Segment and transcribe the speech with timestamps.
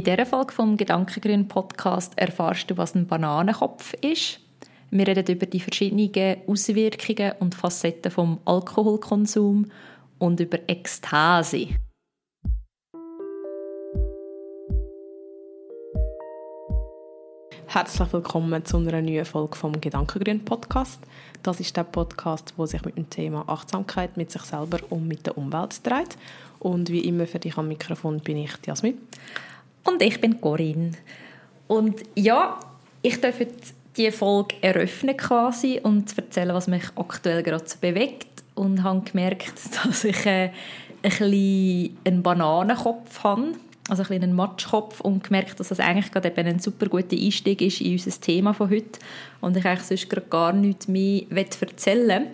[0.00, 4.40] In dieser Folge vom Gedankengrün Podcast erfahrst du, was ein Bananenkopf ist.
[4.90, 9.70] Wir reden über die verschiedenen Auswirkungen und Facetten vom Alkoholkonsum
[10.18, 11.66] und über Ekstase.
[17.66, 21.00] Herzlich willkommen zu einer neuen Folge vom Gedankengrün Podcast.
[21.42, 25.26] Das ist der Podcast, wo sich mit dem Thema Achtsamkeit mit sich selber und mit
[25.26, 26.16] der Umwelt dreht.
[26.58, 28.96] Und wie immer für dich am Mikrofon bin ich Jasmin.
[29.84, 30.92] Und ich bin Corinne.
[31.66, 32.58] Und ja,
[33.02, 38.26] ich darf jetzt diese Folge eröffnen quasi und erzählen, was mich aktuell gerade bewegt.
[38.54, 39.54] Und habe gemerkt,
[39.84, 40.50] dass ich äh,
[41.02, 43.52] ein bisschen einen Bananenkopf habe,
[43.88, 47.60] also ein einen Matschkopf und gemerkt, dass das eigentlich gerade eben ein super guter Einstieg
[47.62, 49.00] ist in unser Thema von heute
[49.40, 52.26] und ich eigentlich sonst gerade gar nichts mehr erzählen will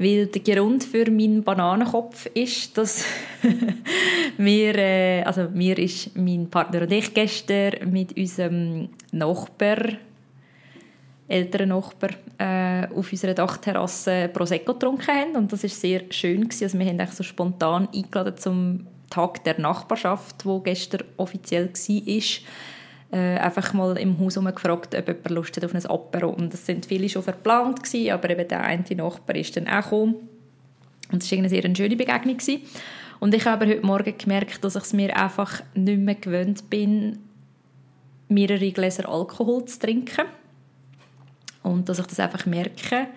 [0.00, 3.04] weil der Grund für meinen Bananenkopf ist, dass
[4.38, 9.76] wir, äh, also mir ist mein Partner und ich gestern mit unserem Nachbar,
[11.28, 16.64] älteren Nachbar, äh, auf unserer Dachterrasse Prosecco getrunken haben und das ist sehr schön gewesen.
[16.64, 22.22] Also wir haben eigentlich so spontan eingeladen zum Tag der Nachbarschaft, wo gestern offiziell war
[23.12, 26.30] äh, einfach mal im Haus gefragt, ob jemand Lust hat auf ein Apero.
[26.30, 29.82] Und das sind viele schon verplant gewesen, aber eben der eine Nachbar ist dann auch
[29.82, 30.14] gekommen.
[31.10, 32.36] Und es war eine sehr schöne Begegnung.
[32.36, 32.62] Gewesen.
[33.18, 37.18] Und ich habe heute Morgen gemerkt, dass ich es mir einfach nicht mehr gewöhnt bin,
[38.28, 40.26] mehrere Gläser Alkohol zu trinken.
[41.62, 43.08] Und dass ich das einfach merke.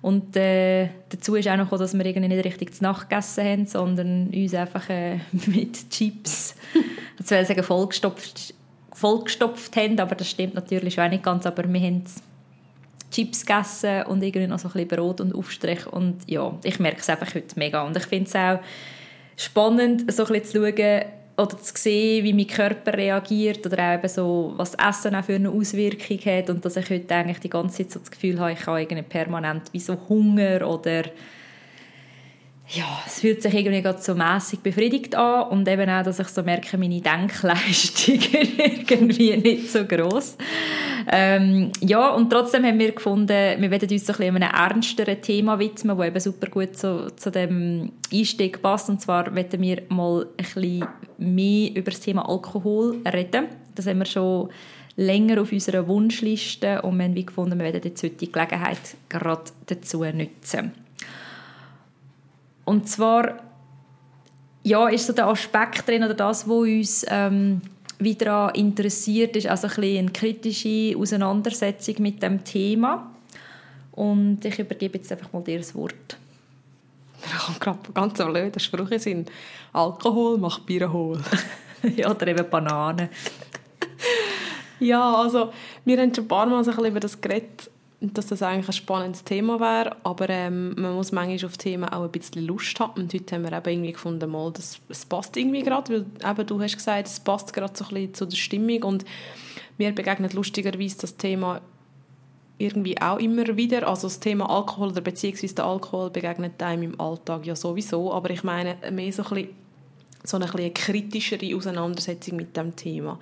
[0.00, 3.66] Und äh, dazu ist auch noch, dass wir irgendwie nicht richtig zu Nacht gegessen haben,
[3.66, 6.56] sondern uns einfach äh, mit Chips,
[7.20, 8.54] ich will sagen vollgestopft
[9.02, 12.04] vollgestopft haben, aber das stimmt natürlich auch nicht ganz, aber wir haben
[13.10, 15.84] Chips gegessen und irgendwie noch so ein bisschen Brot und Aufstrich.
[15.88, 17.82] Und ja, ich merke es einfach heute mega.
[17.82, 18.60] Und ich finde es auch
[19.36, 21.02] spannend, so ein bisschen zu schauen
[21.36, 25.34] oder zu sehen, wie mein Körper reagiert oder auch eben so, was Essen auch für
[25.34, 26.48] eine Auswirkung hat.
[26.48, 29.02] Und dass ich heute eigentlich die ganze Zeit so das Gefühl habe, ich habe irgendwie
[29.02, 31.02] permanent wie so Hunger oder
[32.68, 36.28] ja, es fühlt sich irgendwie gerade so mäßig befriedigt an und eben auch, dass ich
[36.28, 40.36] so merke, meine Denkleistung ist irgendwie nicht so groß.
[41.10, 45.20] Ähm, ja, und trotzdem haben wir gefunden, wir werden uns so ein bisschen einem ernsteren
[45.20, 48.88] Thema widmen, das eben super gut so, zu dem Einstieg passt.
[48.88, 50.86] Und zwar werden wir mal ein bisschen
[51.18, 53.48] mehr über das Thema Alkohol reden.
[53.74, 54.48] Das haben wir schon
[54.96, 59.50] länger auf unserer Wunschliste und wir haben gefunden, wir werden jetzt heute die Gelegenheit gerade
[59.66, 60.81] dazu nutzen.
[62.64, 63.40] Und zwar
[64.64, 67.60] ja, ist so der Aspekt drin oder das, was uns ähm,
[67.98, 73.10] wieder interessiert, ist also ein bisschen eine kritische Auseinandersetzung mit dem Thema.
[73.92, 76.16] Und ich übergebe jetzt einfach mal dir das Wort.
[77.24, 79.30] Ich habe gerade ganz so blöde Sprüche sind.
[79.72, 81.20] Alkohol macht Bier hohl.
[81.96, 83.08] ja, oder eben Bananen.
[84.80, 85.52] ja, also
[85.84, 87.70] wir haben schon ein paar Mal so ein bisschen über das geredet,
[88.02, 92.02] dass das eigentlich ein spannendes Thema wäre, aber ähm, man muss manchmal auf Themen auch
[92.02, 95.36] ein bisschen Lust haben und heute haben wir eben irgendwie gefunden, mal, das, es passt
[95.36, 98.36] irgendwie gerade, weil eben du hast gesagt, es passt gerade so ein bisschen zu der
[98.36, 99.04] Stimmung und
[99.78, 101.60] mir begegnet lustigerweise das Thema
[102.58, 107.00] irgendwie auch immer wieder, also das Thema Alkohol oder beziehungsweise der Alkohol begegnet einem im
[107.00, 109.48] Alltag ja sowieso, aber ich meine mehr so ein bisschen,
[110.24, 113.18] so eine, ein bisschen kritischere Auseinandersetzung mit dem Thema.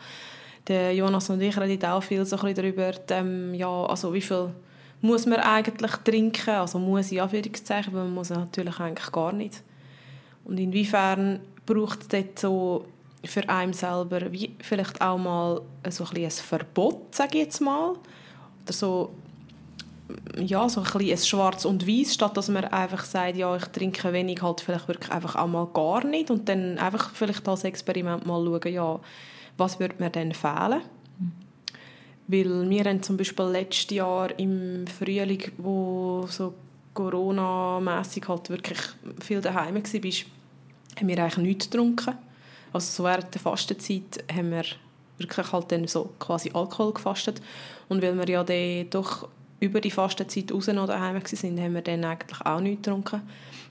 [0.68, 4.50] Jonas und ich reden auch viel so darüber, ähm, ja, also wie viel
[5.00, 9.62] muss man eigentlich trinken, also muss in Anführungszeichen, weil man muss natürlich eigentlich gar nicht.
[10.44, 12.84] Und inwiefern braucht es dort so
[13.24, 17.90] für einen selber wie vielleicht auch mal so ein, ein Verbot, sage ich jetzt mal,
[17.90, 19.10] oder so
[20.38, 23.64] ja, so ein bisschen ein Schwarz und Weiß, statt dass man einfach sagt, ja, ich
[23.66, 27.64] trinke wenig, halt vielleicht wirklich einfach auch mal gar nicht und dann einfach vielleicht als
[27.64, 29.00] Experiment mal schauen, ja,
[29.56, 30.82] was würde mir denn fehlen?
[32.32, 36.54] Weil wir haben zum Beispiel letztes Jahr im Frühling, wo so
[36.94, 38.78] Corona-mässig halt wirklich
[39.20, 42.14] viel daheim war, haben wir eigentlich nichts getrunken.
[42.72, 44.62] Also so während der Fastenzeit haben wir
[45.18, 47.42] wirklich halt dann so quasi Alkohol gefastet.
[47.88, 49.28] Und weil wir ja dann doch
[49.58, 53.22] über die Fastenzeit raus noch daheim waren, haben wir dann eigentlich auch nichts getrunken.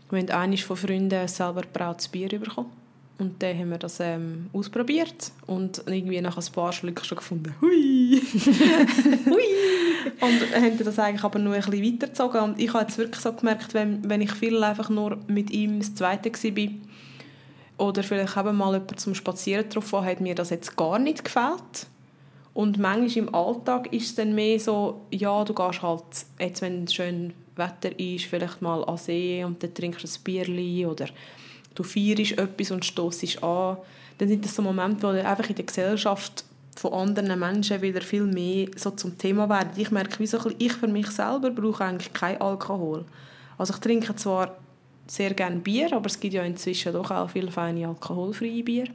[0.10, 2.79] Wir haben eines von Freunden selber brautes Bier bekommen.
[3.20, 7.54] Und dann haben wir das ähm, ausprobiert und irgendwie nach ein paar Schlücken schon gefunden,
[7.60, 8.22] hui!
[9.26, 9.44] hui!
[10.22, 12.42] und haben das eigentlich aber nur ein bisschen weitergezogen.
[12.42, 15.80] Und ich habe jetzt wirklich so gemerkt, wenn, wenn ich viel einfach nur mit ihm
[15.80, 16.70] das Zweite war,
[17.78, 21.88] oder vielleicht eben mal jemand zum Spazieren getroffen hat mir das jetzt gar nicht gefällt.
[22.54, 26.04] Und manchmal im Alltag ist es dann mehr so, ja, du gehst halt,
[26.40, 30.24] jetzt wenn es schön Wetter ist, vielleicht mal an See und dann trinkst du ein
[30.24, 31.06] Bierchen oder
[31.80, 33.78] du feierst etwas und stossest an,
[34.18, 36.44] dann sind das so Momente, du einfach in der Gesellschaft
[36.76, 39.72] von anderen Menschen wieder viel mehr so zum Thema werden.
[39.78, 43.06] Ich merke, wie so ein ich für mich selber brauche eigentlich keinen Alkohol.
[43.58, 44.58] Also ich trinke zwar
[45.08, 48.88] sehr gerne Bier, aber es gibt ja inzwischen doch auch viele feine alkoholfreie Bier.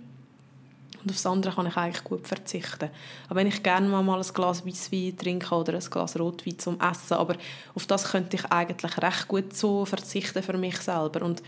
[1.03, 2.89] Und auf das andere kann ich eigentlich gut verzichten.
[3.29, 7.15] Aber wenn ich gerne mal ein Glas Weisswein trinke oder ein Glas Rotwein zum Essen,
[7.15, 7.37] aber
[7.75, 11.23] auf das könnte ich eigentlich recht gut so verzichten für mich selber.
[11.23, 11.43] Und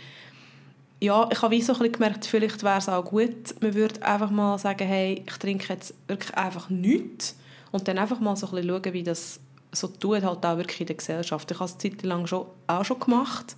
[1.01, 4.03] ja, ich habe wie so ein bisschen gemerkt, vielleicht wäre es auch gut, man würde
[4.03, 7.37] einfach mal sagen, hey, ich trinke jetzt wirklich einfach nichts
[7.71, 9.41] und dann einfach mal so ein bisschen schauen, wie das
[9.73, 11.51] so tut, halt auch wirklich in der Gesellschaft.
[11.51, 13.57] Ich habe es eine Zeit lang schon, auch schon gemacht,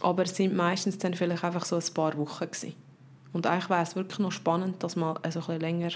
[0.00, 2.74] aber es sind meistens dann vielleicht einfach so ein paar Wochen gewesen.
[3.32, 5.90] Und eigentlich wäre es wirklich noch spannend, das mal so ein bisschen länger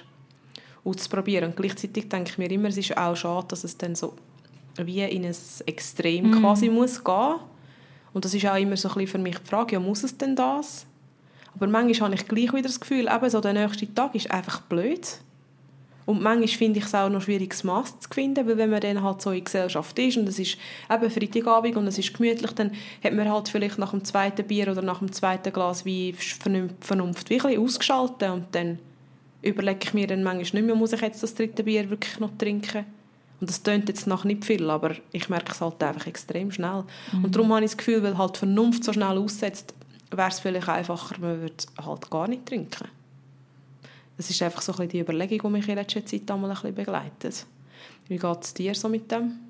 [0.85, 1.51] auszuprobieren.
[1.51, 4.15] Und gleichzeitig denke ich mir immer, es ist auch schade, dass es dann so
[4.77, 6.41] wie in ein Extrem mm.
[6.41, 7.37] quasi muss gehen
[8.17, 10.17] und das ist auch immer so ein bisschen für mich die Frage, ja, muss es
[10.17, 10.87] denn das?
[11.55, 14.63] Aber manchmal habe ich gleich wieder das Gefühl, eben so der nächste Tag ist einfach
[14.63, 15.07] blöd.
[16.07, 18.81] Und manchmal finde ich es auch noch schwierig, das Maß zu finden, weil wenn man
[18.81, 20.57] dann halt so in Gesellschaft ist und es ist
[20.91, 22.71] eben Freitagabend und es ist gemütlich, dann
[23.05, 27.31] hat man halt vielleicht nach dem zweiten Bier oder nach dem zweiten Glas wie Vernunft
[27.31, 28.79] ein ausgeschaltet und dann
[29.43, 32.31] überlege ich mir dann manchmal nicht mehr, muss ich jetzt das dritte Bier wirklich noch
[32.39, 32.87] trinken.
[33.41, 36.85] Und das tönt jetzt noch nicht viel, aber ich merke es halt einfach extrem schnell.
[37.13, 37.25] Mhm.
[37.25, 39.75] Und darum habe ich das Gefühl, weil halt Vernunft so schnell aussetzt,
[40.11, 42.89] wäre es vielleicht einfacher, man würde halt gar nicht trinken.
[44.17, 46.55] Das ist einfach so ein bisschen die Überlegung, die mich in letzter Zeit einmal ein
[46.55, 47.47] bisschen begleitet.
[48.09, 49.46] Wie geht es dir so mit dem?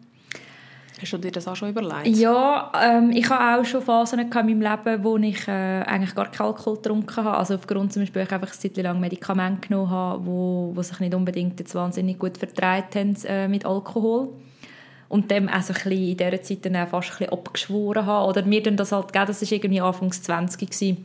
[1.00, 2.16] Hast du dir das auch schon überlegt?
[2.16, 6.30] Ja, ähm, ich habe auch schon Phasen in meinem Leben, wo ich äh, eigentlich gar
[6.30, 7.36] keinen Alkohol getrunken habe.
[7.36, 10.98] Also aufgrund zum Beispiel, ich einfach eine Zeit lang Medikamente genommen habe, wo, wo sich
[11.00, 14.30] nicht unbedingt jetzt wahnsinnig gut vertreibt haben äh, mit Alkohol.
[15.08, 18.28] Und dem auch so ein bisschen in dieser Zeit dann fast ein abgeschworen habe.
[18.28, 21.04] Oder mir dann das halt gegeben, das war irgendwie Anfangs 20 gewesen,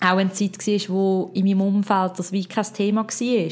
[0.00, 3.50] auch eine Zeit war, wo in meinem Umfeld das wie kein Thema war.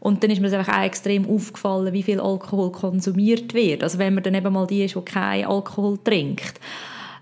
[0.00, 3.82] Und dann ist mir einfach auch extrem aufgefallen, wie viel Alkohol konsumiert wird.
[3.82, 6.60] Also wenn man dann eben mal die ist, die keinen Alkohol trinkt.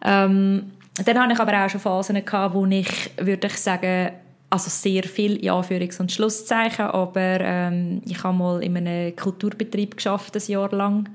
[0.05, 0.73] Ähm,
[1.05, 4.11] dann hatte ich aber auch schon Phasen gehabt, wo ich, würde ich sagen,
[4.51, 9.97] also sehr viel in Anführungs- und Schlusszeichen, aber ähm, ich habe mal in einem Kulturbetrieb
[9.97, 11.09] geschafft, ein Jahr lang.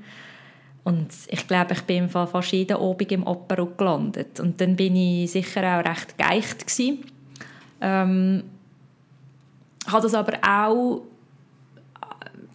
[0.83, 4.39] Und ich glaube, ich bin im Fall fast jeden Abend im Apero gelandet.
[4.39, 7.05] Und dann bin ich sicher auch recht geeicht gewesen.
[7.79, 8.43] Ähm,
[9.87, 11.01] habe das aber auch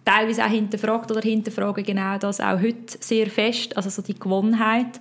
[0.05, 4.99] teilweise auch hinterfragt oder hinterfragen genau das auch heute sehr fest, also so die Gewohnheit.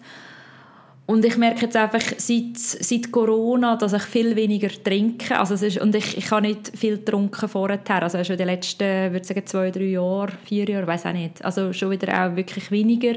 [1.07, 5.39] Und ich merke jetzt einfach seit, seit Corona, dass ich viel weniger trinke.
[5.39, 7.79] Also es ist, und ich, ich habe nicht viel getrunken vorher.
[8.03, 11.45] Also schon die letzten, würde sagen, zwei, drei Jahre, vier Jahre, weiß auch nicht.
[11.45, 13.17] Also schon wieder auch wirklich weniger.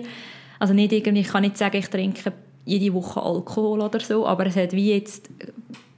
[0.59, 2.33] Also nicht irgendwie, ich kann nicht sagen, ich trinke
[2.65, 5.29] jede Woche Alkohol oder so, aber es hat wie jetzt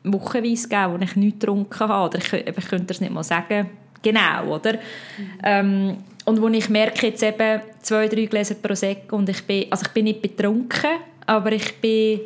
[0.03, 2.07] wochenweise gegeben, wo ich nichts getrunken habe.
[2.07, 3.68] Oder ich, ich könnte es nicht mal sagen
[4.01, 4.74] genau, oder?
[4.74, 5.40] Mhm.
[5.44, 9.86] Ähm, und wo ich merke jetzt eben zwei, drei Gläser Prosecco und ich bin, also
[9.86, 10.92] ich bin nicht betrunken,
[11.25, 12.22] aber ich bin,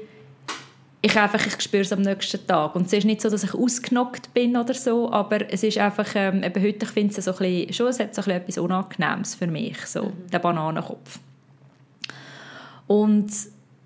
[1.02, 2.76] ich einfach, ich spüre es am nächsten Tag.
[2.76, 6.08] Und es ist nicht so, dass ich ausgenockt bin oder so, aber es ist einfach,
[6.16, 8.42] ähm, eben heute, ich finde es so ein bisschen, schon, es hat so ein bisschen
[8.42, 10.30] etwas Unangenehmes für mich, so, mhm.
[10.32, 11.20] der Bananenkopf.
[12.88, 13.32] Und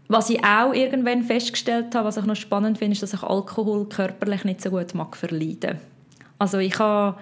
[0.07, 3.87] was ich auch irgendwann festgestellt habe, was ich noch spannend finde, ist, dass ich Alkohol
[3.87, 5.77] körperlich nicht so gut mag verleiden.
[6.39, 7.17] Also ich habe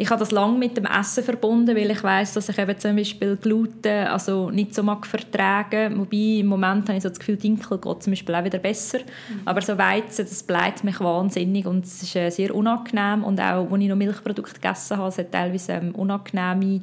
[0.00, 2.94] ich habe das lange mit dem Essen verbunden, weil ich weiß, dass ich eben zum
[2.94, 5.98] Beispiel Gluten also nicht so mag vertragen.
[5.98, 8.98] Wobei im Moment habe ich so das Gefühl, Dinkel geht zum Beispiel auch wieder besser.
[8.98, 9.40] Mhm.
[9.44, 13.24] Aber so Weizen, das bleibt mich wahnsinnig und es ist äh, sehr unangenehm.
[13.24, 16.82] Und auch, als ich noch Milchprodukte gegessen habe, es hat teilweise ähm, unangenehme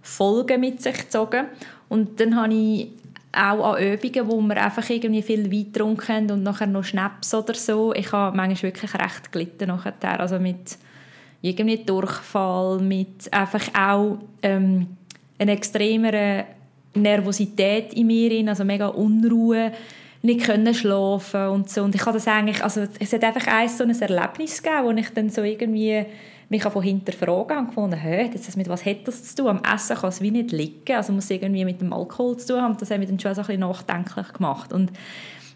[0.00, 1.46] Folgen mit sich gezogen.
[1.88, 2.92] Und dann habe ich
[3.32, 7.54] auch an Übungen, wo wir einfach irgendwie viel Wein getrunken und nachher noch Schnaps oder
[7.54, 7.92] so.
[7.92, 10.20] Ich habe manchmal wirklich recht gelitten nachher.
[10.20, 10.78] Also mit
[11.42, 14.86] irgendwie Durchfall, mit einfach auch ähm,
[15.38, 16.44] einer extremeren
[16.94, 19.72] Nervosität in mir, also mega Unruhe,
[20.22, 21.82] nicht können schlafen und so.
[21.82, 24.90] Und ich habe das eigentlich, also es hat einfach ein so ein Erlebnis gegeben, wo
[24.92, 26.06] ich dann so irgendwie
[26.48, 29.48] mich von hinterfragen und gefunden, hä, das, mit was hat das zu tun?
[29.48, 32.62] Am Essen kann es wie nicht liegen, also muss irgendwie mit dem Alkohol zu tun
[32.62, 32.76] haben.
[32.78, 34.72] Das hat mich dann schon so ein bisschen nachdenklich gemacht.
[34.72, 34.92] Und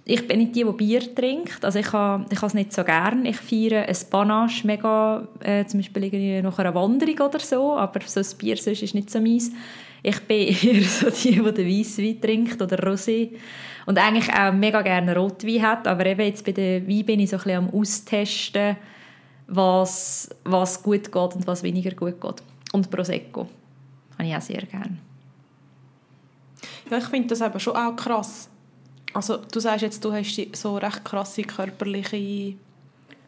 [0.08, 1.64] ich bin nicht die, die Bier trinkt.
[1.64, 3.26] Also ich habe ich es nicht so gern.
[3.26, 8.00] Ich feiere ein Panache mega, äh, zum Beispiel irgendwie nach einer Wanderung oder so, aber
[8.06, 9.50] so ein Bier sonst ist nicht so meins.
[10.04, 13.32] Ich bin eher so die, die den Weisswein trinkt oder Rosé
[13.86, 17.30] und eigentlich auch mega gerne Rotwein hat, aber eben jetzt bei der Wein bin ich
[17.30, 18.76] so ein bisschen am Austesten,
[19.48, 22.42] was, was gut geht und was weniger gut geht.
[22.72, 23.48] Und Prosecco
[24.16, 24.98] habe ich auch sehr gerne.
[26.88, 28.48] Ja, ich finde das aber schon auch krass,
[29.16, 32.54] also du sagst jetzt, du hast so recht krasse körperliche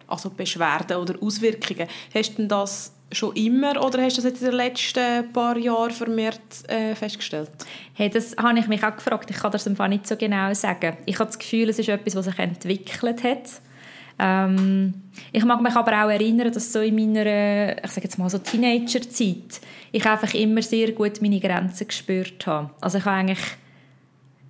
[0.07, 1.87] also Beschwerden oder Auswirkungen.
[2.14, 5.90] Hast du das schon immer oder hast du das jetzt in den letzten paar Jahren
[5.90, 7.50] vermehrt äh, festgestellt?
[7.95, 9.30] Hey, das habe ich mich auch gefragt.
[9.30, 10.97] Ich kann das einfach nicht so genau sagen.
[11.07, 13.61] Ich habe das Gefühl, es ist etwas, was sich entwickelt hat.
[14.18, 14.95] Ähm,
[15.33, 18.38] ich mag mich aber auch erinnern, dass so in meiner, ich sage jetzt mal so
[18.38, 19.61] Teenagerzeit,
[19.92, 22.71] ich einfach immer sehr gut meine Grenzen gespürt habe.
[22.80, 23.38] Also ich habe eigentlich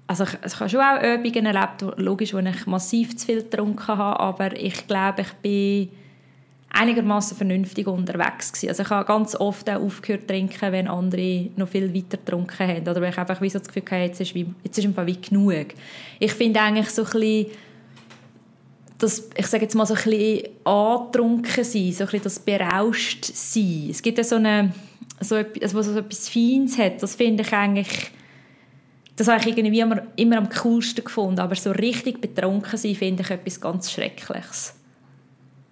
[0.09, 3.87] also ich, ich habe schon auch Übungen erlebt, logisch, wo ich massiv zu viel getrunken
[3.87, 5.91] habe, aber ich glaube, ich bin
[6.71, 8.69] einigermaßen vernünftig unterwegs gewesen.
[8.71, 12.67] Also ich habe ganz oft auch aufgehört zu trinken, wenn andere noch viel weiter getrunken
[12.69, 12.88] haben.
[12.88, 15.07] Oder wenn ich einfach wie so das Gefühl hatte, jetzt ist, wie, jetzt ist einfach
[15.07, 15.69] wie genug.
[16.19, 17.47] Ich finde eigentlich so ein bisschen,
[18.99, 23.25] das, ich sage jetzt mal so ein bisschen angetrunken sein, so ein bisschen das berauscht
[23.25, 23.88] sein.
[23.91, 24.73] Es gibt ja so eine,
[25.21, 28.11] so etwas, was so etwas Feines hat, das finde ich eigentlich
[29.19, 31.41] das habe ich irgendwie immer, immer am coolsten gefunden.
[31.41, 34.77] Aber so richtig betrunken sein, finde ich etwas ganz Schreckliches.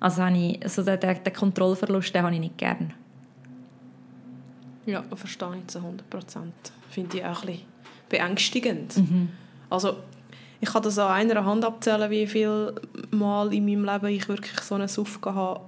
[0.01, 2.93] Also, habe ich, also den, den, den Kontrollverlust den habe ich nicht gern.
[4.85, 6.55] Ja, verstehe ich zu 100 Prozent.
[6.91, 7.67] Finde ich auch ein bisschen
[8.09, 8.97] beängstigend.
[8.97, 9.29] Mhm.
[9.71, 9.97] Also,
[10.61, 12.75] ich kann das an einer Hand abzählen, wie viele
[13.13, 15.61] Mal in meinem Leben ich wirklich so einen Suff hatte,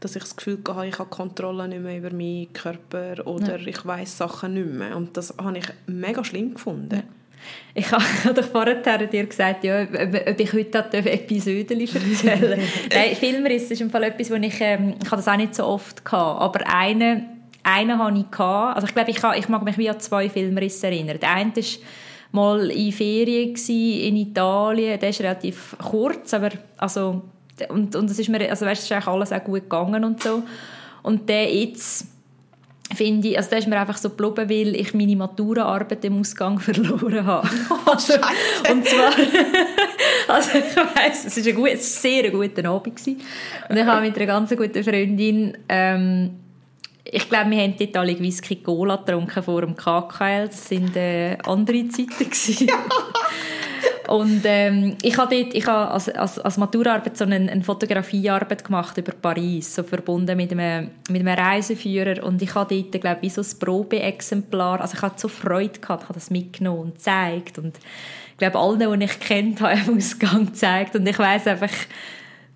[0.00, 3.66] dass ich das Gefühl hatte, ich habe Kontrolle nicht mehr über meinen Körper oder ja.
[3.66, 4.96] ich weiß Sachen nicht mehr.
[4.96, 6.96] Und das habe ich mega schlimm gefunden.
[6.96, 7.02] Ja.
[7.74, 12.60] Ich habe doch vorher dir gesagt, ja, ob ich heute Episoden erzählen
[12.92, 16.04] Nein, Filmriss ist im Fall etwas, wo ich, ähm, ich das auch nicht so oft
[16.04, 17.26] hatte, aber einen,
[17.62, 18.30] einen hatte ich.
[18.30, 18.76] Gehabt.
[18.76, 21.18] Also ich glaube, ich, ich mag mich wie an zwei Filmrisse erinnern.
[21.20, 21.64] Der eine war
[22.32, 27.22] mal in Ferien in Italien, der ist relativ kurz, aber also
[27.68, 30.42] und, und das ist mir, also weißt, ist eigentlich alles auch gut gegangen und so.
[31.02, 32.06] Und der jetzt
[32.94, 36.58] finde ich, also da ist mir einfach so geblieben, weil ich meine Maturaarbeit im Ausgang
[36.60, 37.48] verloren habe.
[37.86, 38.14] Also,
[38.70, 39.12] und zwar,
[40.28, 43.20] also ich weiss, es war ein, gut, ein sehr guter Abend gewesen.
[43.68, 46.30] und ich habe mit einer ganz guten Freundin ähm,
[47.12, 50.48] ich glaube, wir haben dort alle Whisky Cola getrunken vor dem KKL.
[50.48, 52.30] Das waren äh, andere Zeiten.
[54.10, 58.64] Und ähm, ich habe dort, ich habe als, als, als Maturaarbeit so eine, eine, Fotografiearbeit
[58.64, 62.24] gemacht über Paris, so verbunden mit einem, mit einem Reiseführer.
[62.24, 66.02] Und ich habe dort, glaube ich, so ein Probeexemplar, also ich hatte so Freude gehabt,
[66.04, 67.58] habe das mitgenommen und gezeigt.
[67.58, 67.78] Und
[68.32, 70.96] ich glaube, allen, die ich kennt habe, im Ausgang gezeigt.
[70.96, 71.70] Und ich weiß einfach,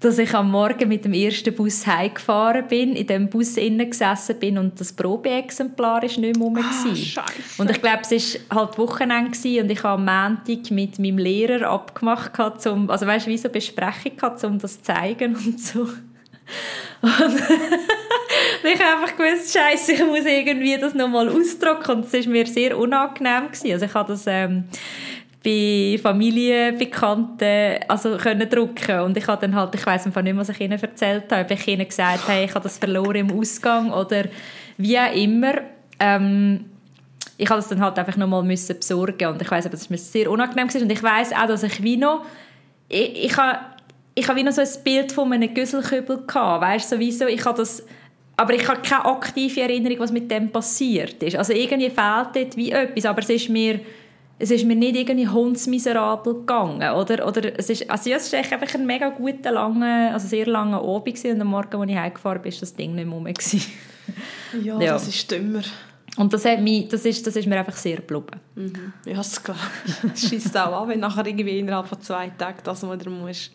[0.04, 4.38] dass ich am Morgen mit dem ersten Bus heimgefahren bin, in dem Bus innen gesessen
[4.38, 6.58] bin und das Probeexemplar ist nicht mehr rum.
[6.58, 7.24] Ah,
[7.56, 11.70] und ich glaube, es war halt Wochenende und ich habe am Montag mit meinem Lehrer
[11.70, 15.80] abgemacht, um, also weißt du, wie so Besprechung gehabt, um das zu zeigen und so.
[15.80, 15.92] Und
[18.64, 22.46] ich habe einfach gewusst, Scheiße, ich muss irgendwie das nochmal ausdrucken und es war mir
[22.46, 23.72] sehr unangenehm gewesen.
[23.72, 24.64] Also ich habe das ähm,
[25.44, 30.48] bei Familienbekannten also können drucken und ich habe dann halt, ich weiß einfach nicht, was
[30.48, 33.92] ich ihnen erzählt habe, ob ich ihnen gesagt habe, ich habe das verloren im Ausgang
[33.92, 34.24] oder
[34.78, 35.54] wie auch immer.
[36.00, 36.64] Ähm,
[37.36, 39.98] ich habe das dann halt einfach nochmal müssen besorgen und ich weiß, aber das mir
[39.98, 40.84] sehr unangenehm gewesen.
[40.84, 42.24] und ich weiß auch, dass ich wie noch
[42.88, 43.58] ich, ich habe
[44.14, 47.58] ich habe wie noch so ein Bild von einem Güsselkübel gehabt, weißt sowieso, ich habe
[47.58, 47.84] das
[48.36, 51.36] aber ich habe keine aktive Erinnerung, was mit dem passiert ist.
[51.36, 53.78] Also irgendwie fehlt dort wie etwas, aber es ist mir
[54.38, 57.26] es ist mir nicht irgendwie hundsmiserabel gegangen, oder?
[57.26, 60.82] Oder es ist, also ja, es ist einfach ein mega guter, langer, also sehr langer
[60.82, 63.26] Abend und am Morgen, als ich heimgefahren bin, war das Ding nicht mehr rum.
[64.62, 65.62] ja, ja, das ist dümmer.
[66.16, 68.40] Und das, hat mich, das, ist, das ist mir einfach sehr geblieben.
[68.54, 68.92] Mhm.
[69.04, 69.40] Ja, das
[70.14, 70.28] ich.
[70.28, 73.50] schießt auch an, wenn nachher irgendwie innerhalb von zwei Tagen das wieder musst,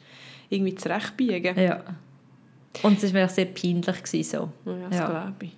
[0.50, 1.84] irgendwie zurechtbiegen Ja.
[2.84, 4.04] Und es war mir auch sehr peinlich.
[4.04, 4.50] So.
[4.66, 5.10] Ja, das ja.
[5.10, 5.52] glaube ich.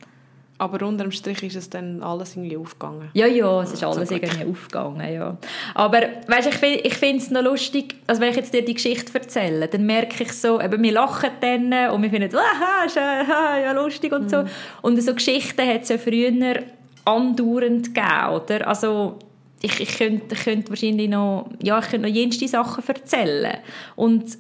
[0.62, 3.10] Aber unterm Strich ist es dann alles irgendwie aufgegangen.
[3.16, 5.36] Ja, ja, es ist alles irgendwie aufgegangen, ja.
[5.74, 9.12] Aber weißt, ich, ich finde es noch lustig, also wenn ich jetzt dir die Geschichte
[9.12, 13.58] erzähle, dann merke ich so, eben, wir lachen dann und wir finden, aha, ist ja,
[13.58, 14.30] ja lustig und mhm.
[14.30, 14.44] so.
[14.84, 16.60] Und so Geschichten hat es ja früher
[17.06, 18.68] andauernd gegeben, oder?
[18.68, 19.18] Also
[19.64, 23.58] ich, ich, könnte, ich könnte wahrscheinlich noch, ja, ich könnte noch jenste Sachen erzählen.
[23.96, 24.38] Und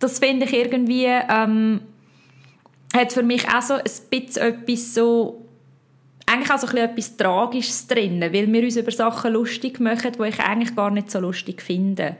[0.00, 1.82] das finde ich irgendwie, ähm,
[2.92, 5.46] hat für mich auch so ein bisschen etwas so
[6.30, 10.40] eigentlich auch so etwas Tragisches drin, weil wir uns über Sachen lustig machen, die ich
[10.40, 12.16] eigentlich gar nicht so lustig finde.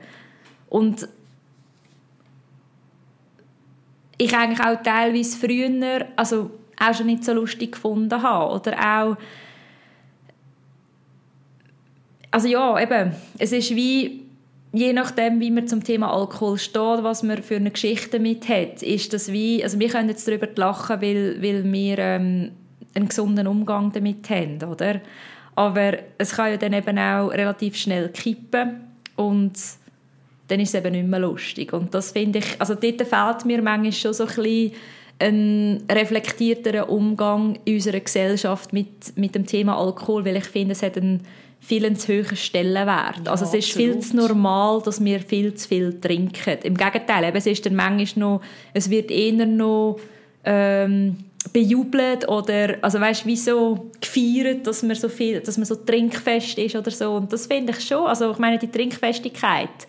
[0.69, 1.09] Und
[4.19, 8.55] ich eigentlich auch teilweise früher also auch schon nicht so lustig gefunden habe.
[8.55, 9.17] Oder auch
[12.33, 14.23] also ja, eben, es ist wie
[14.73, 18.83] je nachdem, wie man zum Thema Alkohol steht, was man für eine Geschichte mit hat,
[18.83, 22.53] ist das wie, also wir können jetzt darüber lachen, weil, weil wir ähm,
[22.95, 25.01] einen gesunden Umgang damit haben, oder?
[25.55, 28.81] Aber es kann ja dann eben auch relativ schnell kippen
[29.17, 29.53] und
[30.49, 31.73] dann ist es eben nicht mehr lustig.
[31.73, 34.73] Und das finde ich, also dort fehlt mir manchmal schon so ein bisschen
[35.21, 40.83] ein reflektierterer Umgang in unserer Gesellschaft mit, mit dem Thema Alkohol, weil ich finde, es
[40.83, 41.21] hat einen
[41.61, 43.27] viel zu hohen Stellenwert.
[43.27, 43.93] Ja, also es ist absolut.
[43.93, 46.59] viel zu normal, dass wir viel zu viel trinken.
[46.63, 48.41] Im Gegenteil, eben, es ist dann manchmal noch,
[48.73, 49.99] es wird eher noch
[50.45, 51.19] ähm,
[51.53, 56.59] bejubelt oder also weißt wie so gefeiert, dass man so viel, dass man so trinkfest
[56.59, 58.07] ist oder so und das finde ich schon.
[58.07, 59.89] Also ich meine die Trinkfestigkeit,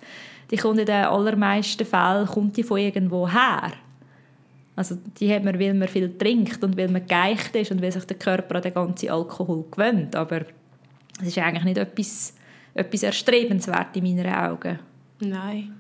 [0.49, 3.73] die kommt in den allermeisten Fällen kommt die von irgendwo her.
[4.75, 7.91] Also die hat man, weil man viel trinkt und weil man geeicht ist und weil
[7.91, 10.15] sich der Körper an den ganzen Alkohol gewöhnt.
[10.15, 10.41] Aber
[11.21, 12.33] es ist eigentlich nicht etwas,
[12.73, 14.79] etwas erstrebenswert in meinen Augen.
[15.19, 15.75] Nein.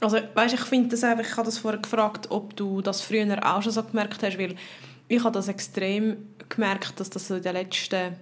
[0.00, 3.38] Also weißt, ich finde das einfach, ich habe das vorher gefragt, ob du das früher
[3.42, 4.56] auch schon so gemerkt hast, weil
[5.08, 6.16] ich habe das extrem
[6.48, 8.14] gemerkt, dass das in den letzten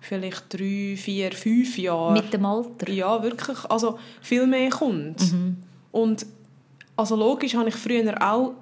[0.00, 2.14] vielleicht drei, vier, fünf Jahren...
[2.14, 2.90] Mit dem Alter?
[2.90, 3.58] Ja, wirklich.
[3.68, 5.20] Also viel mehr kommt.
[5.20, 5.56] Mhm.
[5.92, 6.26] Und
[6.96, 8.54] also logisch habe ich früher auch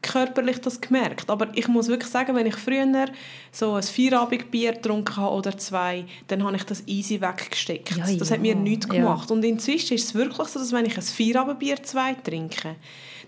[0.00, 1.30] körperlich das gemerkt.
[1.30, 3.06] Aber ich muss wirklich sagen, wenn ich früher
[3.52, 7.96] so ein Feierabendbier getrunken habe oder zwei, dann habe ich das easy weggesteckt.
[7.96, 8.34] Ja, das ja.
[8.34, 9.30] hat mir nichts gemacht.
[9.30, 9.36] Ja.
[9.36, 12.76] Und inzwischen ist es wirklich so, dass wenn ich ein Feierabendbier zwei trinke,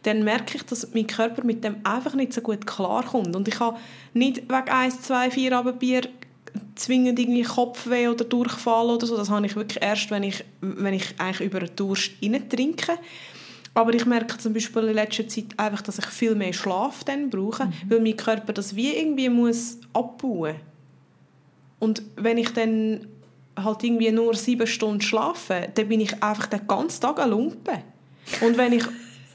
[0.03, 3.35] dann merke ich, dass mein Körper mit dem einfach nicht so gut klarkommt.
[3.35, 3.79] Und ich habe
[4.15, 6.03] nicht wegen eins, zwei Feierabendbier
[6.75, 9.17] zwingend irgendwie Kopfweh oder Durchfall oder so.
[9.17, 12.99] Das habe ich wirklich erst, wenn ich, wenn ich eigentlich über einen Durst rein trinke.
[13.75, 17.29] Aber ich merke zum Beispiel in letzter Zeit einfach, dass ich viel mehr Schlaf dann
[17.29, 17.73] brauche, mhm.
[17.89, 20.57] weil mein Körper das wie irgendwie muss abbauen.
[21.79, 23.07] Und wenn ich dann
[23.55, 27.83] halt irgendwie nur sieben Stunden schlafe, dann bin ich einfach den ganzen Tag ein Lumpen.
[28.41, 28.85] Und wenn ich...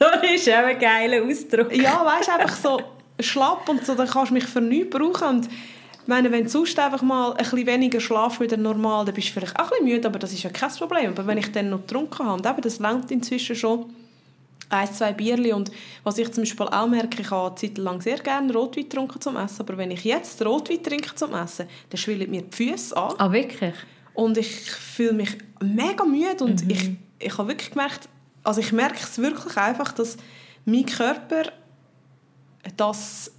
[0.02, 1.76] das ist auch ein geiler Ausdruck.
[1.76, 2.82] ja, weißt du, einfach so
[3.20, 5.28] schlapp und so, dann kannst du mich für nichts brauchen.
[5.28, 9.14] Und ich meine, wenn du sonst einfach mal ein bisschen weniger schlafst wieder normal, dann
[9.14, 11.12] bist du vielleicht auch ein bisschen müde, aber das ist ja kein Problem.
[11.12, 13.86] Aber wenn ich dann noch getrunken habe, eben, das langt inzwischen schon,
[14.70, 15.70] ein, zwei Bierli und
[16.04, 19.20] was ich zum Beispiel auch merke, ich habe eine Zeit lang sehr gerne Rotwein getrunken
[19.20, 22.96] zum Essen, aber wenn ich jetzt Rotwein trinke zum Essen, dann schwillen mir die Füße
[22.96, 23.14] an.
[23.18, 23.74] Ah, wirklich?
[24.14, 26.70] Und ich fühle mich mega müde und mhm.
[26.70, 28.08] ich, ich habe wirklich gemerkt,
[28.44, 30.18] also ich merke es wirklich einfach, dass
[30.66, 31.52] mein Körper
[32.78, 33.32] das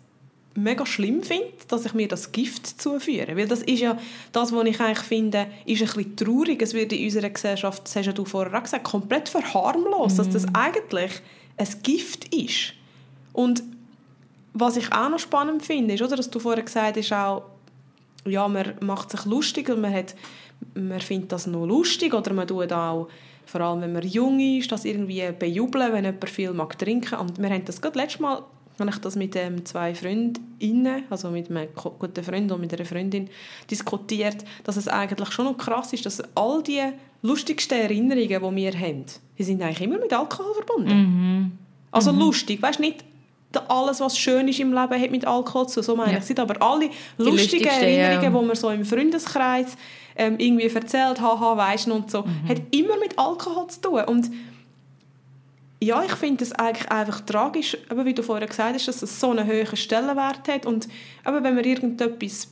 [0.55, 3.37] mega schlimm finde, dass ich mir das Gift zuführe.
[3.37, 3.97] Weil das ist ja
[4.33, 6.61] das, was ich eigentlich finde, ist ein bisschen traurig.
[6.61, 10.19] Es wird in unserer Gesellschaft, das hast ja du vorher auch gesagt, komplett verharmlost, mm.
[10.19, 10.55] dass das mhm.
[10.55, 11.12] eigentlich
[11.57, 12.75] ein Gift ist.
[13.33, 13.62] Und
[14.53, 17.45] was ich auch noch spannend finde, ist, oder, dass du vorher gesagt hast, auch,
[18.27, 20.15] ja, man macht sich lustig und man, hat,
[20.75, 23.09] man findet das noch lustig oder man tut auch
[23.46, 27.18] vor allem wenn man jung ist, das irgendwie bejubeln, wenn jemand viel mag trinken.
[27.18, 28.42] Und wir haben das gerade letztes Mal
[28.78, 32.85] habe ich das mit ähm, zwei Freundinnen, also mit einem guten Freund und mit einer
[32.85, 33.28] Freundin
[33.70, 36.83] diskutiert, dass es eigentlich schon noch krass ist, dass all die
[37.22, 39.05] lustigsten Erinnerungen, die wir haben,
[39.38, 40.96] die sind eigentlich immer mit Alkohol verbunden.
[40.96, 41.52] Mhm.
[41.90, 42.20] Also mhm.
[42.20, 43.05] lustig, weißt nicht
[43.68, 46.20] alles, was schön ist im Leben, hat mit Alkohol zu so meine ja.
[46.26, 48.40] ich aber alle lustigen Erinnerungen, ja.
[48.40, 49.76] die man so im Freundeskreis
[50.16, 52.48] ähm, irgendwie erzählt, haha, weißt und so, mhm.
[52.48, 54.05] hat immer mit Alkohol zu tun.
[54.05, 54.31] Und
[55.81, 59.18] ja, ich finde es eigentlich einfach tragisch, aber wie du vorher gesagt hast, dass es
[59.18, 60.64] so einen hohen Stellenwert hat.
[60.64, 60.88] Und
[61.25, 62.48] aber wenn man irgendetwas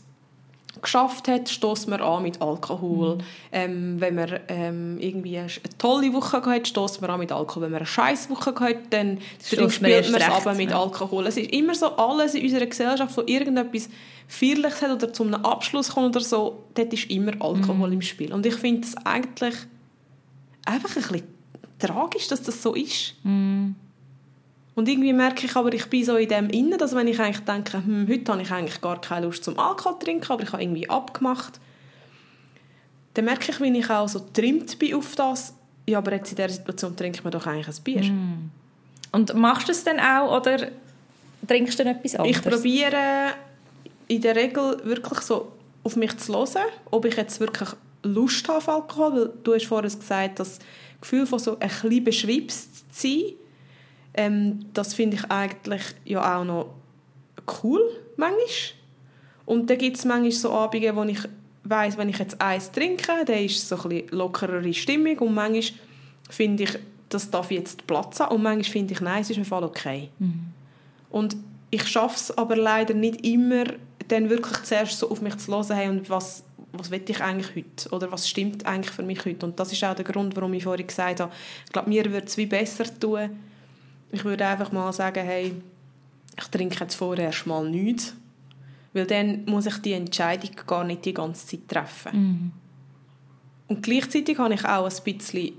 [0.82, 3.16] geschafft hat, stoßt man an mit Alkohol.
[3.16, 3.22] Mhm.
[3.52, 7.64] Ähm, wenn man ähm, irgendwie eine tolle Woche hat, stoßt man an mit Alkohol.
[7.64, 11.26] Wenn man eine scheiß Woche hat, dann spielt man es aber mit Alkohol.
[11.26, 13.88] Es ist immer so alles in unserer Gesellschaft, wo irgendetwas
[14.28, 17.94] Feierliches hat oder zu einem Abschluss kommt oder so, dort ist immer Alkohol mhm.
[17.94, 18.32] im Spiel.
[18.32, 19.54] Und ich finde es eigentlich
[20.64, 21.22] einfach ein bisschen
[21.78, 23.14] tragisch, dass das so ist.
[23.24, 23.70] Mm.
[24.80, 27.44] Und irgendwie merke ich aber, ich bin so in dem Innen, dass wenn ich eigentlich
[27.44, 30.52] denke, hm, heute habe ich eigentlich gar keine Lust zum Alkohol zu trinken, aber ich
[30.54, 31.60] habe irgendwie abgemacht,
[33.12, 35.52] dann merke ich, wie ich auch so trimmt bin auf das,
[35.86, 38.02] ja, aber jetzt in dieser Situation trinkt man doch eigentlich ein Bier.
[38.04, 38.50] Mm.
[39.12, 40.68] Und machst du es dann auch oder
[41.46, 42.38] trinkst du dann etwas anderes?
[42.38, 43.34] Ich probiere
[44.08, 45.52] in der Regel wirklich so
[45.84, 47.68] auf mich zu hören, ob ich jetzt wirklich
[48.02, 50.58] Lust habe auf Alkohol, weil du hast vorhin gesagt, dass
[51.02, 53.22] Gefühl von so ein bisschen beschwipst zu sein,
[54.14, 56.74] ähm, das finde ich eigentlich ja auch noch
[57.62, 57.82] cool,
[58.16, 58.40] manchmal.
[59.46, 61.20] Und dann gibt es manchmal so Abende, wo ich
[61.64, 65.80] weiß, wenn ich jetzt Eis trinke, dann ist es so ein lockerere Stimmung und manchmal
[66.28, 69.44] finde ich, das darf jetzt Platz haben und manchmal finde ich, nein, es ist im
[69.44, 70.10] Fall okay.
[70.18, 70.46] Mhm.
[71.10, 71.36] Und
[71.70, 73.64] ich schaffe es aber leider nicht immer,
[74.08, 77.56] dann wirklich zuerst so auf mich zu hören, hey, und was was will ich eigentlich
[77.56, 77.88] heute?
[77.94, 79.46] Oder was stimmt eigentlich für mich heute?
[79.46, 81.32] Und das ist auch der Grund, warum ich vorhin gesagt habe,
[81.66, 83.30] ich glaube, mir würde es wie besser tun.
[84.12, 85.54] Ich würde einfach mal sagen, hey,
[86.36, 88.14] ich trinke jetzt vorerst mal nichts.
[88.92, 92.12] Weil dann muss ich die Entscheidung gar nicht die ganze Zeit treffen.
[92.12, 92.52] Mhm.
[93.68, 95.52] Und gleichzeitig habe ich auch ein bisschen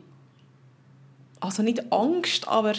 [1.41, 2.73] also nicht Angst, aber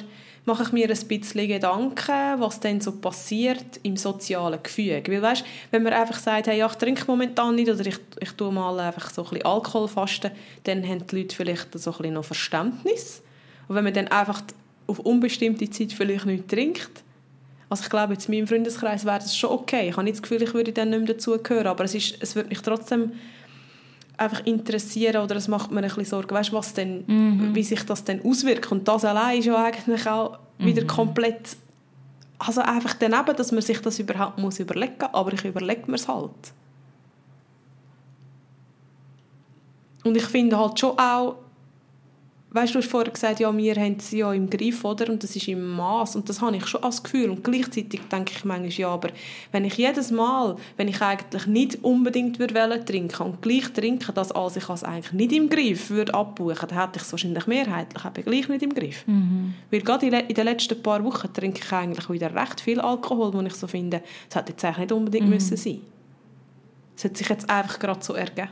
[0.44, 5.12] mache ich mir ein bisschen Gedanken, was denn so passiert im sozialen Gefüge.
[5.12, 8.32] Weil weißt, wenn man einfach sagt, hey, ja, ich trinke momentan nicht oder ich, ich
[8.32, 10.32] tue mal einfach so ein bisschen Alkohol fasten,
[10.64, 13.22] dann haben die Leute vielleicht so ein bisschen noch Verständnis.
[13.68, 14.42] Und wenn man dann einfach
[14.92, 17.02] auf unbestimmte Zeit vielleicht nicht trinkt,
[17.72, 19.88] also ich glaube, jetzt in meinem Freundeskreis wäre das schon okay.
[19.88, 22.36] Ich habe nicht das Gefühl, ich würde dann nicht mehr dazugehören, aber es, ist, es
[22.36, 23.12] würde mich trotzdem
[24.18, 27.54] einfach interessieren oder es macht mir ein bisschen Sorgen, weißt, was denn, mhm.
[27.54, 28.70] wie sich das denn auswirkt.
[28.70, 30.66] Und das allein ist ja eigentlich auch mhm.
[30.66, 31.56] wieder komplett,
[32.38, 35.96] also einfach daneben, dass man sich das überhaupt muss überlegen muss, aber ich überlege mir
[35.96, 36.52] es halt.
[40.04, 41.36] Und ich finde halt schon auch,
[42.52, 45.08] weißt du, hast vorher gesagt, ja, wir haben sie ja im Griff, oder?
[45.08, 47.30] Und das ist im Maß und das habe ich schon als Gefühl.
[47.30, 49.08] Und gleichzeitig denke ich manchmal, ja, aber
[49.52, 54.32] wenn ich jedes Mal, wenn ich eigentlich nicht unbedingt würde trinken und gleich trinken, dass
[54.32, 58.04] als ich es eigentlich nicht im Griff würde abbuchen, dann hätte ich es wahrscheinlich mehrheitlich
[58.04, 59.06] eben gleich nicht im Griff.
[59.06, 59.54] Mhm.
[59.70, 63.40] Weil gerade in den letzten paar Wochen trinke ich eigentlich wieder recht viel Alkohol, wo
[63.40, 65.34] ich so finde, das hätte jetzt eigentlich nicht unbedingt mhm.
[65.34, 65.80] müssen sein.
[66.96, 68.48] Es hat sich jetzt einfach gerade so ergeben.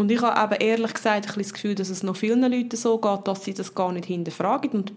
[0.00, 2.96] Und ich habe eben ehrlich gesagt ein das Gefühl, dass es noch vielen Leuten so
[2.96, 4.70] geht, dass sie das gar nicht hinterfragen.
[4.70, 4.92] Und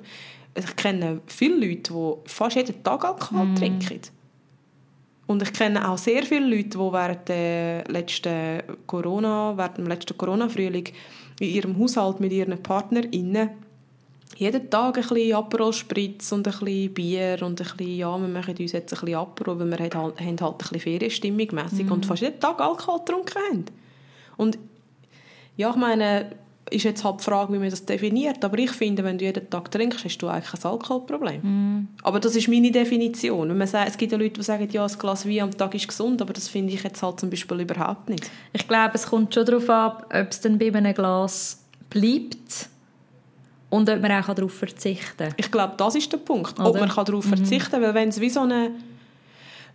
[0.55, 3.55] ich kenne viele Leute, die fast jeden Tag Alkohol mm.
[3.57, 3.99] trinken.
[5.27, 10.17] Und ich kenne auch sehr viele Leute, die während, der letzten Corona, während dem letzten
[10.17, 10.87] Corona-Frühling
[11.41, 13.49] in ihrem Haushalt mit ihren PartnerInnen
[14.37, 18.27] jeden Tag ein bisschen Aperol Spritz und ein bisschen Bier und ein bisschen, ja, wir
[18.29, 21.87] machen uns jetzt ein bisschen Aperol, weil wir halt, haben halt ein bisschen Ferienstimmung mässig
[21.87, 21.91] mm.
[21.91, 23.65] und fast jeden Tag Alkohol getrunken haben.
[24.37, 24.57] Und
[25.57, 26.31] ja, ich meine,
[26.69, 28.43] ist jetzt halt die Frage, wie man das definiert.
[28.43, 31.41] Aber ich finde, wenn du jeden Tag trinkst, hast du eigentlich ein Alkoholproblem.
[31.41, 31.87] Mm.
[32.03, 33.49] Aber das ist meine Definition.
[33.49, 35.75] Wenn man sagt, es gibt ja Leute, die sagen, ja, ein Glas Wein am Tag
[35.75, 38.29] ist gesund, aber das finde ich jetzt halt zum Beispiel überhaupt nicht.
[38.53, 42.69] Ich glaube, es kommt schon darauf ab, ob es dann bei einem Glas bleibt
[43.69, 45.33] und ob man auch darauf verzichten kann.
[45.37, 46.59] Ich glaube, das ist der Punkt.
[46.59, 46.69] Oder?
[46.69, 47.35] Ob man darauf mhm.
[47.35, 48.71] verzichten kann, weil wenn es wie so eine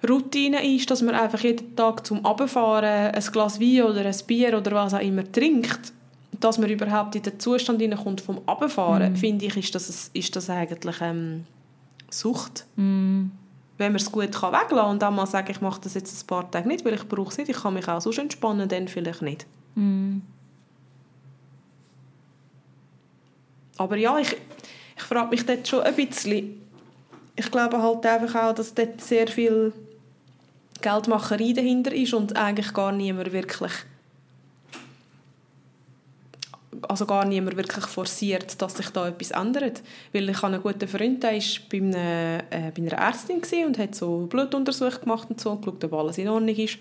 [0.07, 4.57] Routine ist, dass man einfach jeden Tag zum Abfahren ein Glas Wein oder ein Bier
[4.57, 5.93] oder was auch immer trinkt,
[6.39, 9.17] dass man überhaupt in den Zustand hineinkommt vom Abfahren, mm.
[9.17, 11.45] finde ich, ist das, ist das eigentlich ähm,
[12.11, 12.65] Sucht.
[12.77, 13.27] Mm.
[13.77, 16.23] Wenn man es gut kann weglassen kann und auch mal sagen, ich mache das jetzt
[16.23, 18.69] ein paar Tage nicht, weil ich brauche es nicht, ich kann mich auch sonst entspannen,
[18.69, 19.47] dann vielleicht nicht.
[19.75, 20.19] Mm.
[23.79, 24.37] Aber ja, ich,
[24.97, 26.61] ich frage mich dort schon ein bisschen,
[27.35, 29.73] ich glaube halt einfach auch, dass dort sehr viel
[30.81, 33.73] Geldmacherei dahinter ist und eigentlich gar niemand wirklich
[36.87, 39.83] also gar niemand wirklich forciert, dass sich da etwas ändert.
[40.12, 43.95] Weil ich habe einen guten Freund, der war bei, äh, bei einer Ärztin und hat
[43.95, 46.79] so Blutuntersuchungen gemacht und so und geschaut, ob alles in Ordnung ist.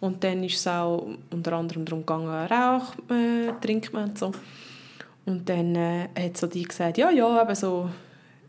[0.00, 4.32] Und dann ist es auch unter anderem darum gegangen, Rauch äh, trinkt man und so.
[5.24, 7.88] Und dann äh, hat so die gesagt, ja, ja, eben so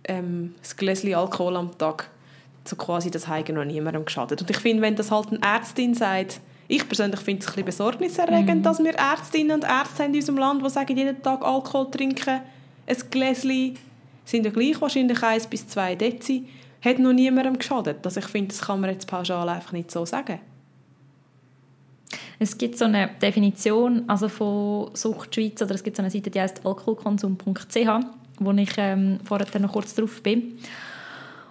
[0.04, 2.10] ähm, ein Gläschen Alkohol am Tag
[2.68, 4.42] so quasi das Heigen noch niemandem geschadet.
[4.42, 7.66] Und ich finde, wenn das halt eine Ärztin sagt, ich persönlich finde es ein bisschen
[7.66, 8.64] besorgniserregend, mhm.
[8.64, 12.42] dass wir Ärztinnen und Ärzte haben in unserem Land, die sagen, jeden Tag Alkohol trinken,
[12.88, 13.78] ein Gläschen,
[14.26, 16.48] sind ja gleich wahrscheinlich 1 bis 2 Dezi,
[16.84, 18.04] hat noch niemandem geschadet.
[18.04, 20.40] Also ich finde, das kann man jetzt pauschal einfach nicht so sagen.
[22.40, 26.30] Es gibt so eine Definition also von Sucht Schweiz, oder es gibt so eine Seite,
[26.30, 27.90] die heißt alkoholkonsum.ch,
[28.40, 30.58] wo ich ähm, vorher noch kurz drauf bin.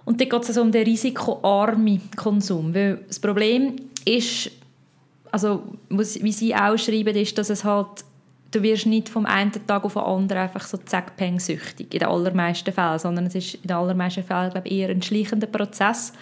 [0.04, 2.74] Und dann geht es also um den risikoarmen Konsum.
[2.74, 4.50] Weil das Problem ist,
[5.30, 8.04] also wie sie auch schreiben, ist, dass es halt,
[8.50, 12.08] du wirst nicht vom einen Tag auf den anderen einfach so zack süchtig in den
[12.08, 16.12] allermeisten Fällen, sondern es ist in den allermeisten Fällen glaube ich, eher ein schleichender Prozess.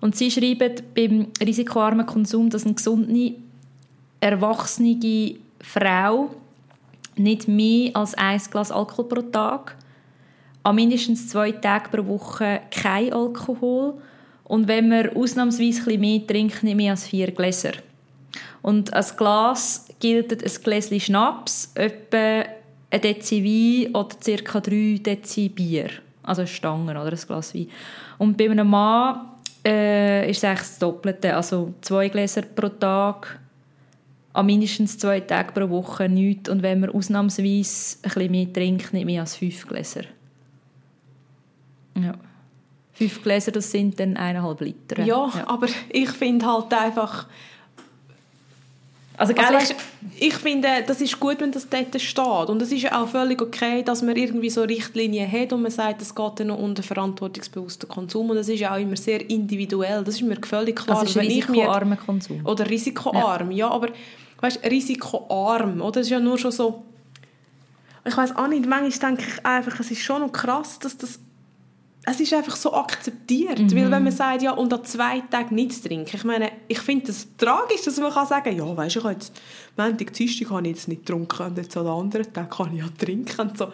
[0.00, 3.34] Und sie schreiben beim risikoarmen Konsum, dass eine gesunde,
[4.20, 6.30] erwachsene Frau
[7.16, 9.76] nicht mehr als ein Glas Alkohol pro Tag
[10.68, 13.94] an mindestens zwei Tagen pro Woche kein Alkohol
[14.44, 17.72] und wenn man ausnahmsweise ein mehr trinkt, nicht mehr als vier Gläser.
[18.60, 22.44] Und als Glas gilt ein Gläschen Schnaps, etwa
[22.90, 24.60] ein Dezi Wein oder ca.
[24.60, 25.88] drei Dezi Bier.
[26.22, 27.68] Also Stangen oder ein Glas Wein.
[28.18, 29.20] Und bei einem Mann
[29.64, 31.34] äh, ist es eigentlich das Doppelte.
[31.34, 33.38] Also zwei Gläser pro Tag,
[34.34, 36.50] an mindestens zwei Tagen pro Woche nichts.
[36.50, 40.02] Und wenn man ausnahmsweise bisschen mehr trinkt, nicht mehr als fünf Gläser.
[42.02, 42.14] Ja.
[42.92, 45.02] Fünf Gläser, das sind dann eineinhalb Liter.
[45.04, 45.46] Ja, ja.
[45.46, 47.26] aber ich finde halt einfach...
[49.16, 49.74] Also, also weißt,
[50.20, 52.48] ich finde, das ist gut, wenn das dort steht.
[52.48, 55.72] Und es ist ja auch völlig okay, dass man irgendwie so Richtlinien hat und man
[55.72, 58.30] sagt, es geht dann noch unter verantwortungsbewussten Konsum.
[58.30, 60.04] Und das ist ja auch immer sehr individuell.
[60.04, 61.00] Das ist mir völlig klar.
[61.00, 62.46] Also ist risikoarmer Konsum.
[62.46, 63.66] Oder risikoarm, ja.
[63.66, 63.88] ja aber
[64.40, 65.92] weißt, risikoarm, oder?
[65.92, 66.84] Das ist ja nur schon so
[68.04, 71.18] Ich weiß auch nicht, manchmal denke ich einfach, es ist schon noch krass, dass das
[72.10, 73.74] es ist einfach so akzeptiert, mhm.
[73.74, 77.10] weil wenn man sagt, ja, und an zwei Tagen nichts trinken, ich meine, ich finde
[77.10, 79.40] es tragisch, dass man kann sagen, ja, weißt du, ich habe jetzt
[79.76, 82.80] Montag, Dienstag habe ich jetzt nicht getrunken und jetzt an den anderen Tagen kann ich
[82.80, 83.72] ja trinken und so.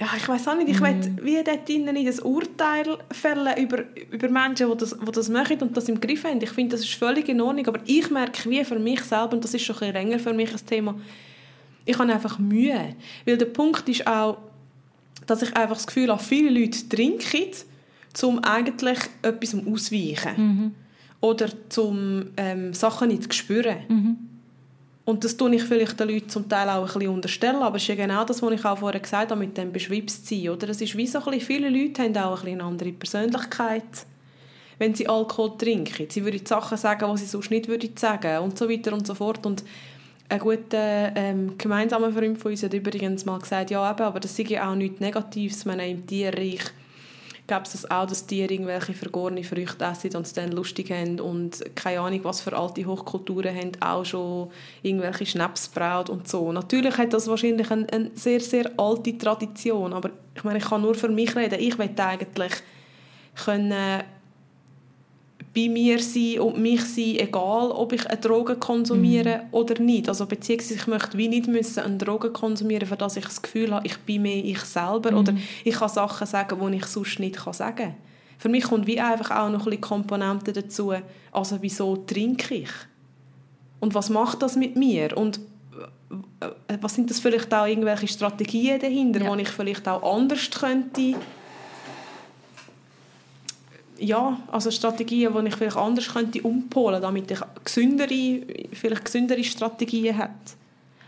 [0.00, 1.18] Ja, ich weiß auch nicht, ich mhm.
[1.18, 5.28] will wie dort drinnen nicht ein Urteil fällen über, über Menschen, die das, die das
[5.28, 6.40] machen und das im Griff haben.
[6.40, 9.44] Ich finde, das ist völlig in Ordnung, aber ich merke wie für mich selber, und
[9.44, 10.94] das ist schon ein bisschen länger für mich ein Thema,
[11.84, 12.96] ich habe einfach Mühe.
[13.24, 14.38] Weil der Punkt ist auch,
[15.26, 17.50] dass ich einfach das Gefühl habe, viele Leute trinken,
[18.22, 20.32] um eigentlich etwas auszuweichen.
[20.36, 20.74] Mhm.
[21.20, 23.76] Oder um ähm, Sachen nicht zu spüren.
[23.88, 24.16] Mhm.
[25.06, 27.82] Und das tue ich vielleicht den Leuten zum Teil auch ein bisschen unterstellen, aber es
[27.82, 30.48] ist ja genau das, was ich auch vorher gesagt habe, mit dem Beschwipssein.
[30.48, 32.92] Oder es ist wie so ein bisschen, viele Leute haben auch ein bisschen eine andere
[32.92, 34.06] Persönlichkeit,
[34.78, 36.06] wenn sie Alkohol trinken.
[36.08, 39.14] Sie würden Sachen sagen, die sie sonst nicht würden sagen und so weiter und so
[39.14, 39.44] fort.
[39.44, 39.62] Und
[40.28, 44.36] ein guter ähm, gemeinsamer Freund von uns hat übrigens mal gesagt, ja eben, aber das
[44.36, 45.64] sei auch nichts Negatives.
[45.64, 46.62] Man im Tierreich
[47.46, 51.62] gäbe es auch, dass Tiere irgendwelche vergorene Früchte essen und es dann lustig haben und
[51.74, 54.50] keine Ahnung, was für alte Hochkulturen haben auch schon
[54.82, 56.50] irgendwelche Schnapsbraut und so.
[56.52, 60.80] Natürlich hat das wahrscheinlich eine, eine sehr, sehr alte Tradition, aber ich meine, ich kann
[60.82, 61.60] nur für mich reden.
[61.60, 62.52] Ich möchte eigentlich
[63.44, 64.02] können
[65.54, 69.48] bei mir sein und mich sein, egal ob ich eine Droge konsumiere mhm.
[69.52, 70.08] oder nicht.
[70.08, 73.72] Also beziehungsweise ich möchte wie nicht müssen eine Droge konsumieren, für das ich das Gefühl
[73.72, 75.18] habe, ich bin mehr ich selber mhm.
[75.18, 77.94] oder ich kann Sachen sagen, die ich sonst nicht sagen kann.
[78.36, 80.92] Für mich kommt wie einfach auch noch ein bisschen Komponenten dazu,
[81.30, 82.70] also wieso trinke ich?
[83.78, 85.16] Und was macht das mit mir?
[85.16, 85.40] Und
[86.40, 89.36] äh, was sind das vielleicht auch irgendwelche Strategien dahinter, ja.
[89.36, 91.14] die ich vielleicht auch anders könnte
[93.98, 100.16] ja, also Strategien, die ich vielleicht anders könnte umpolen, damit ich gesündere, vielleicht gesündere Strategien
[100.16, 100.54] hätte.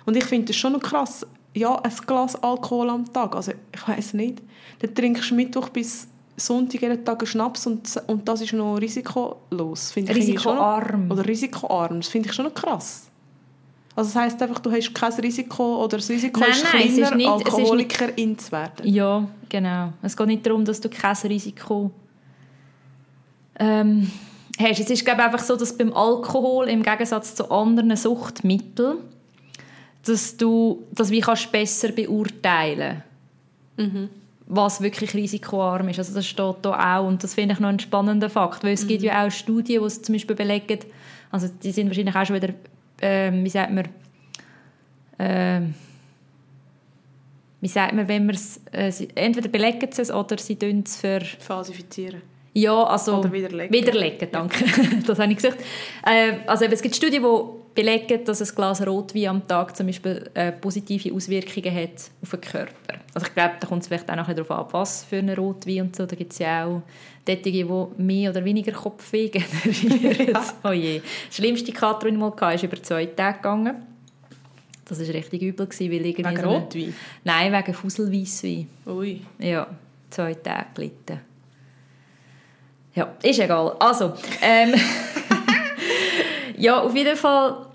[0.05, 1.27] Und ich finde das schon noch krass.
[1.55, 4.43] Ja, ein Glas Alkohol am Tag, also ich weiß nicht.
[4.81, 8.77] Dann trinkst du Mittwoch bis Sonntag jeden Tag einen Schnaps und, und das ist noch
[8.77, 9.91] risikolos.
[9.93, 11.09] Find risikoarm.
[11.09, 13.11] Noch, oder risikoarm, das finde ich schon noch krass.
[13.95, 17.09] Also das heisst einfach, du hast kein Risiko oder das Risiko nein, ist nein, kleiner,
[17.09, 18.87] ist nicht, Alkoholikerin zu werden.
[18.87, 19.95] Ja, genau.
[20.03, 21.91] Es geht nicht darum, dass du kein Risiko
[23.59, 24.11] ähm,
[24.59, 24.81] hast.
[24.81, 28.99] Es ist glaube einfach so, dass beim Alkohol im Gegensatz zu anderen Suchtmitteln,
[30.05, 33.03] dass du das wie kannst besser beurteilen
[33.77, 34.09] mhm.
[34.47, 35.99] was wirklich risikoarm ist.
[35.99, 38.85] Also das steht da auch und das finde ich noch ein spannender Fakt, weil es
[38.85, 38.89] mhm.
[38.89, 40.81] gibt ja auch Studien, die zum Beispiel belegen,
[41.31, 42.55] also die sind wahrscheinlich auch schon wieder,
[43.01, 43.89] äh, wie sagt man,
[45.19, 45.61] äh,
[47.61, 51.21] wie sagt man, wenn man es, äh, entweder belegen sie es oder sie es für...
[51.21, 52.23] Falsifizieren
[52.57, 53.19] ja, also...
[53.19, 53.71] Oder widerlegen.
[53.71, 54.65] Widerlegen, danke.
[55.07, 55.63] das habe ich gesagt.
[56.07, 60.31] Äh, also es gibt Studien, die belegen, dass ein Glas Rotwein am Tag zum Beispiel
[60.33, 62.95] äh, positive Auswirkungen hat auf den Körper.
[63.13, 65.83] Also ich glaube, da kommt es vielleicht auch noch darauf ab, was für ein Rotwein
[65.83, 66.07] und so.
[66.07, 66.81] Da gibt es ja auch
[67.27, 70.33] Tätige, die mehr oder weniger Kopfweh generieren.
[70.33, 70.55] ja.
[70.65, 71.03] oh je.
[71.27, 73.83] Das schlimmste Kater, ich mal hatte, ist über zwei Tage gegangen.
[74.89, 75.69] Das war richtig übel.
[75.69, 76.95] Weil irgendwie wegen so Rotwein?
[77.23, 78.67] Nein, wegen Fusselweisswein.
[78.87, 79.21] Ui.
[79.41, 79.67] Ja,
[80.09, 81.21] zwei Tage gelitten.
[82.97, 83.77] Ja, ist egal.
[83.79, 84.75] Also, ähm,
[86.57, 87.67] ja, auf jeden Fall,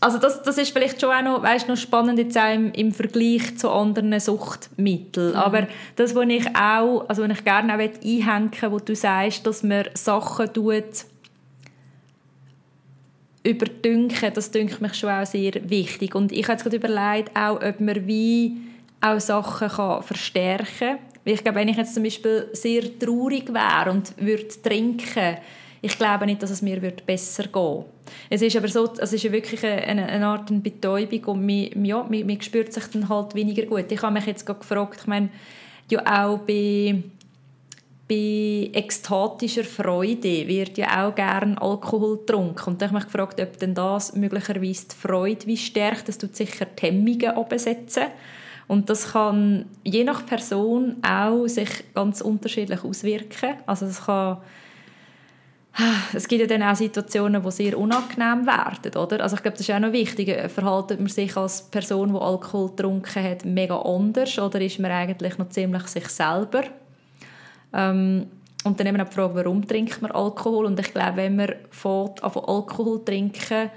[0.00, 2.92] also das, das ist vielleicht schon auch noch, weißt, noch spannend jetzt auch im, im
[2.92, 5.30] Vergleich zu anderen Suchtmitteln.
[5.30, 5.36] Mhm.
[5.36, 9.46] Aber das, was ich auch, also was ich gerne auch einhängen will, wo du sagst,
[9.46, 11.06] dass man Sachen tut,
[13.44, 16.16] überdünken, das dünkt mich schon auch sehr wichtig.
[16.16, 18.56] Und ich habe jetzt gerade überlegt, auch, ob man wie
[19.00, 23.90] auch Sachen kann verstärken kann ich glaube, wenn ich jetzt zum Beispiel sehr traurig wäre
[23.90, 25.36] und würde trinken,
[25.82, 27.84] ich glaube nicht, dass es mir wird besser gehen
[28.28, 32.02] Es ist aber so, es ist wirklich eine, eine Art eine Betäubung und man, ja,
[32.02, 33.90] man, man spürt sich dann halt weniger gut.
[33.90, 35.30] Ich habe mich jetzt gerade gefragt, ich meine,
[35.90, 37.02] ja auch bei,
[38.08, 42.70] bei ekstatischer Freude wird ja auch gerne Alkohol getrunken.
[42.70, 46.08] Und ich habe mich gefragt, ob denn das möglicherweise die Freude wie stärkt.
[46.08, 48.04] Das tut sicher die Hemmungen absetzen.
[48.70, 53.56] Und das kann je nach Person auch sich ganz unterschiedlich auswirken.
[53.66, 54.38] Also es kann
[56.14, 59.22] es gibt ja dann auch Situationen, die sehr unangenehm werden, oder?
[59.24, 60.48] Also ich glaube, das ist auch noch wichtig.
[60.52, 65.36] Verhaltet man sich als Person, die Alkohol getrunken hat, mega anders oder ist man eigentlich
[65.36, 66.62] noch ziemlich sich selber?
[67.72, 68.28] Ähm,
[68.62, 70.66] und dann eben auch die Frage, warum trinkt man Alkohol?
[70.66, 73.68] Und ich glaube, wenn man von Alkohol trinken,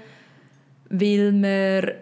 [0.88, 1.94] weil man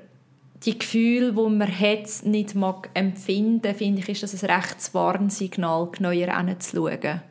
[0.64, 5.88] die Gefühle, die man hat, nicht mag empfinden, finde ich, ist das ein rechtes Warnsignal,
[5.90, 7.22] genauer hinzuschauen.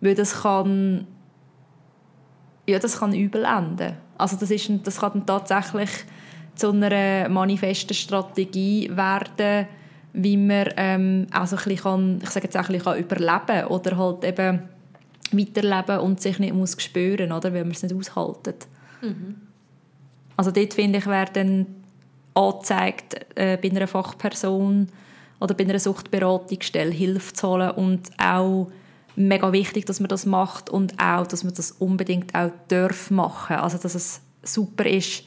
[0.00, 1.06] Weil das kann,
[2.66, 3.96] ja, das kann übel enden.
[4.18, 5.90] Also das, ist, das kann dann tatsächlich
[6.54, 9.66] zu einer manifesten Strategie werden,
[10.12, 13.66] wie man ähm, also ein bisschen kann, ich sage jetzt auch ein bisschen überleben kann
[13.66, 14.62] oder halt eben
[15.32, 18.56] weiterleben und sich nicht muss spüren, oder, wenn man es nicht aushalten.
[19.00, 19.36] Mhm.
[20.36, 21.66] Also dort finde ich, wäre dann
[22.48, 24.88] angezeigt, äh, bei einer Fachperson
[25.40, 28.70] oder bei einer Suchtberatungsstelle Hilfe zu holen und auch
[29.16, 33.56] mega wichtig, dass man das macht und auch, dass man das unbedingt auch darf machen.
[33.56, 35.24] Also dass es super ist,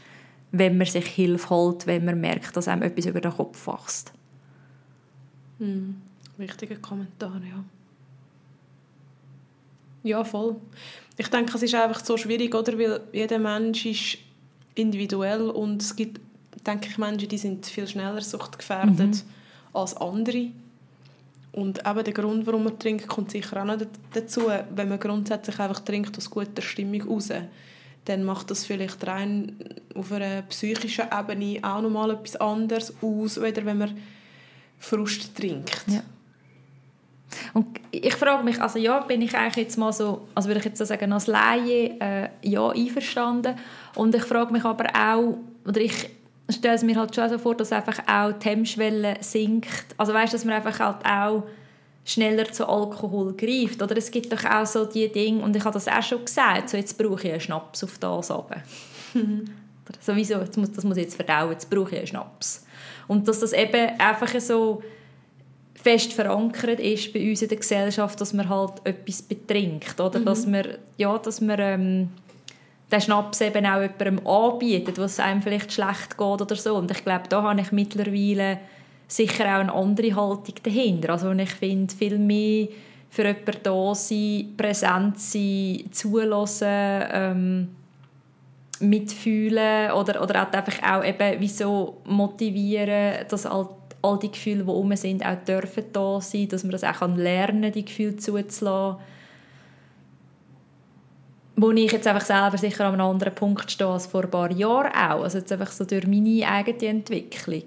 [0.52, 4.14] wenn man sich Hilfe holt, wenn man merkt, dass einem etwas über den Kopf wächst.
[5.60, 6.02] Hm.
[6.38, 7.64] Wichtiger Kommentar, ja.
[10.04, 10.58] Ja, voll.
[11.18, 12.78] Ich denke, es ist einfach so schwierig, oder?
[12.78, 14.18] Weil jeder Mensch ist
[14.76, 16.20] individuell und es gibt,
[16.66, 19.22] denke ich, Menschen, die sind viel schneller suchtgefährdet mhm.
[19.74, 20.52] als andere.
[21.52, 23.78] Und eben der Grund, warum man trinkt, kommt sicher auch noch
[24.12, 24.50] dazu.
[24.76, 27.30] Wenn man grundsätzlich einfach trinkt aus guter Stimmung raus,
[28.06, 29.56] dann macht das vielleicht rein
[29.96, 33.98] auf einer psychischen Ebene auch nochmal etwas anderes aus, als wenn man
[34.80, 35.86] Frust trinkt.
[35.88, 36.04] Ja.
[37.54, 40.66] Und ich frage mich, also ja, bin ich eigentlich jetzt mal so, also würde ich
[40.66, 43.56] jetzt so sagen, als Laie äh, ja einverstanden.
[43.96, 46.10] Und ich frage mich aber auch, oder ich
[46.54, 49.96] stelle es mir halt schon so vor, dass einfach auch die Hemmschwelle sinkt.
[49.98, 51.44] Also weißt, dass man einfach halt auch
[52.06, 53.82] schneller zu Alkohol greift.
[53.82, 56.70] Oder es gibt doch auch so die Dinge, und ich habe das auch schon gesagt,
[56.70, 58.62] so jetzt brauche ich einen Schnaps auf das runter.
[60.00, 62.66] Sowieso, das muss, das muss ich jetzt verdauen, jetzt brauche ich einen Schnaps.
[63.08, 64.82] Und dass das eben einfach so
[65.76, 70.20] fest verankert ist bei uns in der Gesellschaft, dass man halt etwas betrinkt, oder?
[70.20, 70.26] Mhm.
[70.26, 70.66] Dass man,
[70.98, 72.10] ja, dass man ähm,
[72.92, 76.76] den Schnaps eben auch jemandem anbietet, was einem vielleicht schlecht geht oder so.
[76.76, 78.60] Und ich glaube, da habe ich mittlerweile
[79.08, 81.12] sicher auch eine andere Haltung dahinter.
[81.12, 82.68] Also ich finde, viel mehr
[83.10, 87.70] für jemanden da sein, präsent sein, zulassen, ähm,
[88.80, 93.70] mitfühlen oder, oder auch einfach auch eben wie so motivieren, dass all,
[94.02, 97.62] all die Gefühle, die um sind, auch dürfen da sein, dass man das auch lernen
[97.62, 98.98] kann, die Gefühle zuzulassen.
[101.56, 104.52] Wo ich jetzt einfach selber sicher an einem anderen Punkt stehe als vor ein paar
[104.52, 105.24] Jahren auch.
[105.24, 107.64] Also jetzt einfach so durch meine eigene Entwicklung.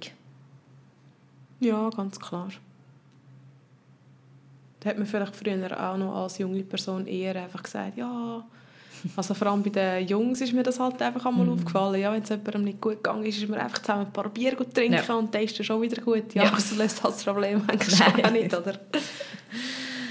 [1.61, 2.49] Ja, ganz klar.
[4.81, 8.45] Da hat man vielleicht früher auch noch als junge Person eher einfach gesagt, ja,
[9.15, 11.53] also vor allem bei den Jungs ist mir das halt einfach einmal mm.
[11.53, 12.01] aufgefallen.
[12.01, 14.57] Ja, wenn es jemandem nicht gut gegangen ist, ist man einfach zusammen ein paar Bier
[14.57, 15.15] trinken ja.
[15.15, 16.35] und dann ist es schon wieder gut.
[16.35, 16.51] Ja, ja.
[16.51, 18.79] das löst das Problem eigentlich auch nicht, oder?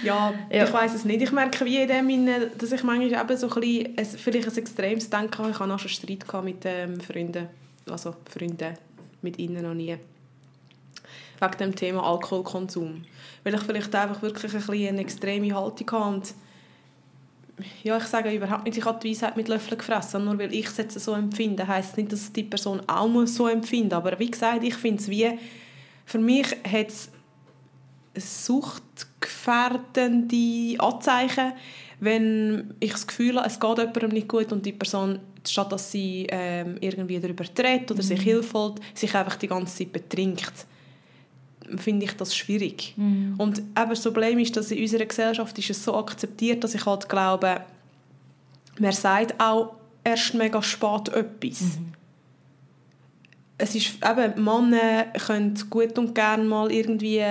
[0.05, 1.21] Ja, ja, ich weiß es nicht.
[1.21, 3.59] Ich merke wie in dem, dass ich manchmal eben so ein
[3.95, 5.49] bisschen, vielleicht ein extremes Denken habe.
[5.51, 7.47] Ich hatte auch schon Streit mit ähm, Freunden,
[7.89, 8.73] also Freunden
[9.21, 9.97] mit ihnen noch nie.
[11.39, 13.03] Wegen dem Thema Alkoholkonsum.
[13.43, 16.33] Weil ich vielleicht einfach wirklich ein bisschen eine extreme Haltung habe und
[17.83, 20.25] ja, ich sage überhaupt nicht, ich habe die Weisheit mit Löffeln gefressen.
[20.25, 23.47] Nur weil ich es jetzt so empfinde, heisst nicht, dass die Person auch muss so
[23.47, 25.39] empfinden Aber wie gesagt, ich finde es wie,
[26.05, 27.09] für mich hat es
[28.17, 31.53] suchtgefährdende Anzeichen,
[31.99, 35.91] wenn ich das Gefühl habe, es geht jemandem nicht gut und die Person, statt dass
[35.91, 38.07] sie ähm, irgendwie darüber redet oder mhm.
[38.07, 40.65] sich Hilfe holt, sich einfach die ganze Zeit betrinkt
[41.77, 42.93] finde ich das schwierig.
[42.95, 43.35] Mhm.
[43.37, 46.85] Und eben das Problem ist, dass in unserer Gesellschaft ist es so akzeptiert, dass ich
[46.85, 47.61] halt glaube,
[48.79, 51.61] man sagt auch erst mega spät etwas.
[51.61, 51.93] Mhm.
[53.57, 57.23] Es ist eben, Männer können gut und gerne mal irgendwie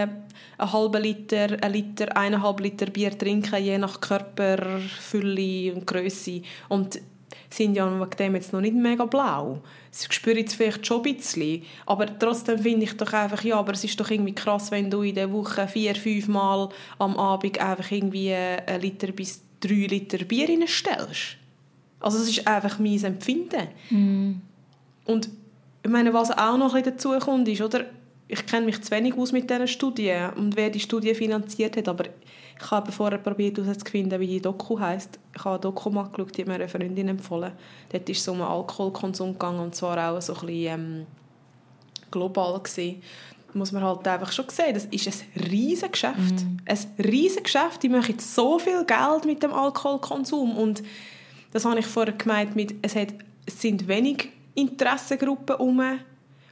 [0.59, 6.43] einen halben Liter, einen Liter, eineinhalb Liter Bier trinken, je nach Körperfülle und Größe.
[6.69, 7.01] Und
[7.51, 9.61] sind ja wegen dem jetzt noch nicht mega blau.
[9.91, 13.73] Sie spüren jetzt vielleicht schon ein bisschen, aber trotzdem finde ich doch einfach, ja, aber
[13.73, 16.69] es ist doch irgendwie krass, wenn du in der Woche vier, fünf Mal
[16.99, 21.37] am Abend einfach irgendwie ein Liter bis drei Liter Bier reinstellst.
[22.01, 23.69] Also das ist einfach mein Empfinden.
[23.91, 24.33] Mm.
[25.07, 25.31] Und
[25.83, 27.87] ich meine, was auch noch ein bisschen dazu kommt, ist, oder,
[28.27, 31.89] ich kenne mich zu wenig aus mit dieser Studie und wer die Studie finanziert hat,
[31.89, 35.19] aber ich habe vorher probiert herauszufinden, wie die Doku heisst.
[35.35, 37.53] Ich habe eine Doku mal geschaut, die hat mir eine Freundin empfohlen.
[37.91, 41.07] Dort ist es um Alkoholkonsum gegangen und zwar auch so ein bisschen ähm,
[42.11, 43.03] global gewesen.
[43.53, 46.17] Da muss man halt einfach schon sehen, das ist ein riesiges Geschäft.
[46.17, 46.57] Mm.
[46.65, 50.83] Ein riesiges Geschäft, die machen so viel Geld mit dem Alkoholkonsum und
[51.53, 53.15] das habe ich vorher gemeint mit, es, hat,
[53.47, 56.01] es sind wenig Interessengruppen herum,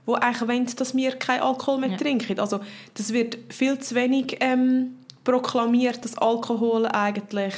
[0.07, 1.96] die eigentlich wollen, dass wir keinen Alkohol mehr ja.
[1.96, 2.40] trinken.
[2.40, 2.61] Also
[2.94, 7.55] das wird viel zu wenig ähm, proklamiert, dass Alkohol eigentlich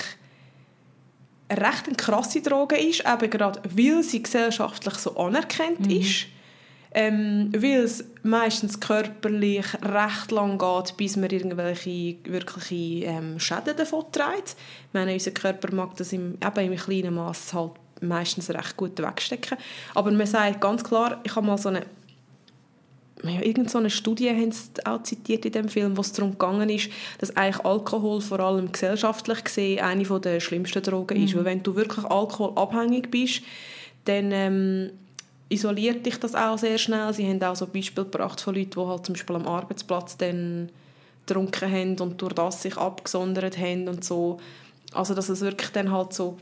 [1.49, 6.01] eine recht krasse Droge ist, eben gerade weil sie gesellschaftlich so anerkannt mhm.
[6.01, 6.27] ist.
[6.97, 14.05] Ähm, weil es meistens körperlich recht lang geht, bis man irgendwelche wirkliche ähm, Schäden davon
[14.13, 14.51] trägt.
[14.87, 19.03] Ich meine, unser Körper mag das im, eben im kleinen Maß halt meistens recht gut
[19.03, 19.59] wegstecken.
[19.97, 21.85] Aber man sagt ganz klar, ich habe mal so eine
[23.29, 26.69] irgend so eine Studie haben sie auch zitiert in dem Film, wo es darum gegangen
[26.69, 31.25] ist, dass eigentlich Alkohol vor allem gesellschaftlich gesehen eine der schlimmsten Drogen mhm.
[31.25, 31.37] ist.
[31.37, 33.43] Weil wenn du wirklich alkoholabhängig bist,
[34.05, 34.91] dann ähm,
[35.49, 37.13] isoliert dich das auch sehr schnell.
[37.13, 40.71] Sie haben auch so Beispiele gebracht von Leuten, die halt zum Beispiel am Arbeitsplatz dann
[41.27, 44.39] getrunken haben und durch das sich abgesondert haben und so.
[44.93, 46.37] Also dass es wirklich dann halt so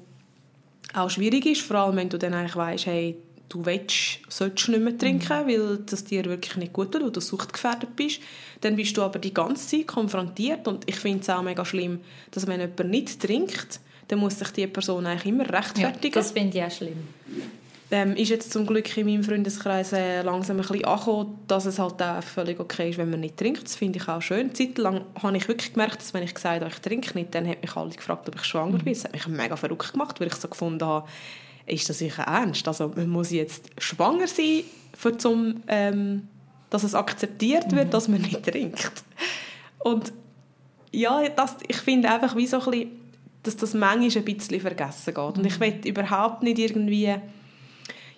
[0.95, 3.17] auch schwierig ist, vor allem wenn du dann eigentlich weißt, hey,
[3.53, 5.49] du willst, sollst nicht mehr trinken, mhm.
[5.49, 8.21] weil das dir wirklich nicht gut tut, weil du suchtgefährdet bist.
[8.61, 12.01] Dann bist du aber die ganze Zeit konfrontiert und ich finde es auch mega schlimm,
[12.31, 16.15] dass wenn jemand nicht trinkt, dann muss sich die Person eigentlich immer rechtfertigen.
[16.15, 17.09] Ja, das finde ich auch schlimm.
[17.91, 21.79] Ähm, ist jetzt zum Glück in meinem Freundeskreis äh, langsam ein bisschen angekommen, dass es
[21.79, 23.65] halt auch völlig okay ist, wenn man nicht trinkt.
[23.65, 24.55] Das finde ich auch schön.
[24.55, 27.61] Zeitlang habe ich wirklich gemerkt, dass wenn ich gesagt habe, ich trinke nicht, dann hat
[27.61, 28.95] mich alle gefragt, ob ich schwanger bin.
[28.95, 31.07] Das hat mich mega verrückt gemacht, weil ich so gefunden habe,
[31.67, 32.67] ist das sicher ernst?
[32.67, 36.29] Also man muss jetzt schwanger sein, für zum, ähm,
[36.71, 37.91] dass es akzeptiert wird, mhm.
[37.91, 39.05] dass man nicht trinkt.
[39.79, 40.13] Und
[40.93, 42.91] ja, das, ich finde einfach wie so ein bisschen,
[43.43, 45.39] dass das manchmal ein bisschen vergessen geht.
[45.39, 45.61] Und ich mhm.
[45.61, 47.15] will überhaupt nicht irgendwie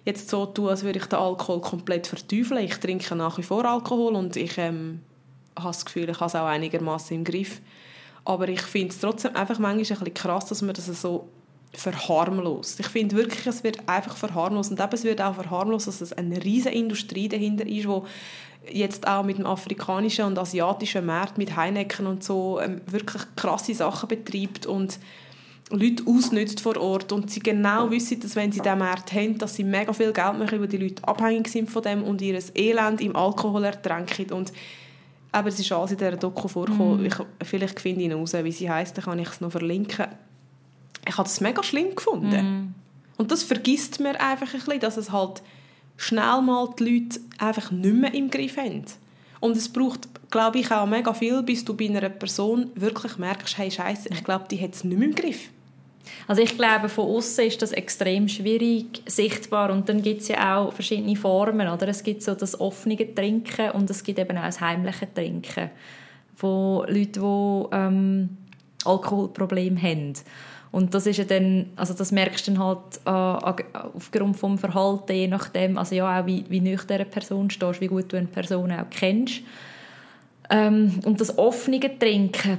[0.04, 2.64] jetzt so tun, als würde ich den Alkohol komplett verteufeln.
[2.64, 5.00] Ich trinke nach wie vor Alkohol und ich ähm,
[5.56, 7.60] habe das Gefühl, ich habe es auch einigermaßen im Griff.
[8.24, 11.28] Aber ich finde es trotzdem einfach manchmal ein bisschen krass, dass man das so
[11.76, 12.80] verharmlost.
[12.80, 14.70] Ich finde wirklich, es wird einfach verharmlost.
[14.70, 18.06] Und eben, es wird auch verharmlost, dass es eine riesige Industrie dahinter ist, wo
[18.70, 23.74] jetzt auch mit dem afrikanischen und asiatischen Markt, mit Heineken und so, ähm, wirklich krasse
[23.74, 24.98] Sachen betreibt und
[25.70, 29.54] Leute ausnützt vor Ort und sie genau wissen, dass wenn sie diesen Markt haben, dass
[29.54, 33.00] sie mega viel Geld machen, weil die Leute abhängig sind von dem und ihr Elend
[33.00, 34.52] im Alkohol ertränken und
[35.32, 37.02] aber es ist alles in dieser Doku vorgekommen.
[37.02, 37.06] Mm.
[37.06, 40.06] Ich, vielleicht finde ich ihn raus, wie sie heisst, dann kann ich es noch verlinken
[41.06, 42.30] ich habe es mega schlimm gefunden.
[42.30, 42.74] Mm.
[43.16, 45.42] Und das vergisst man einfach ein bisschen, dass es halt
[45.96, 48.84] schnell mal die Leute einfach nicht mehr im Griff haben.
[49.40, 53.58] Und es braucht, glaube ich, auch mega viel, bis du bei einer Person wirklich merkst,
[53.58, 55.50] hey, Scheiße, ich glaube, die hat es nicht mehr im Griff.
[56.26, 60.56] Also ich glaube, von außen ist das extrem schwierig sichtbar und dann gibt es ja
[60.56, 61.88] auch verschiedene Formen, oder?
[61.88, 65.70] Es gibt so das offene Trinken und es gibt eben auch das heimliche Trinken
[66.36, 68.28] von Leuten, die ähm,
[68.84, 70.14] Alkoholprobleme haben.
[70.74, 73.62] Und das ist ja dann, also das merkst du dann halt äh,
[73.94, 77.86] aufgrund vom Verhalten, je nachdem, also ja auch wie, wie nüch dieser Person stehst, wie
[77.86, 79.42] gut du eine Person auch kennst.
[80.50, 82.58] Ähm, und das offene Trinken,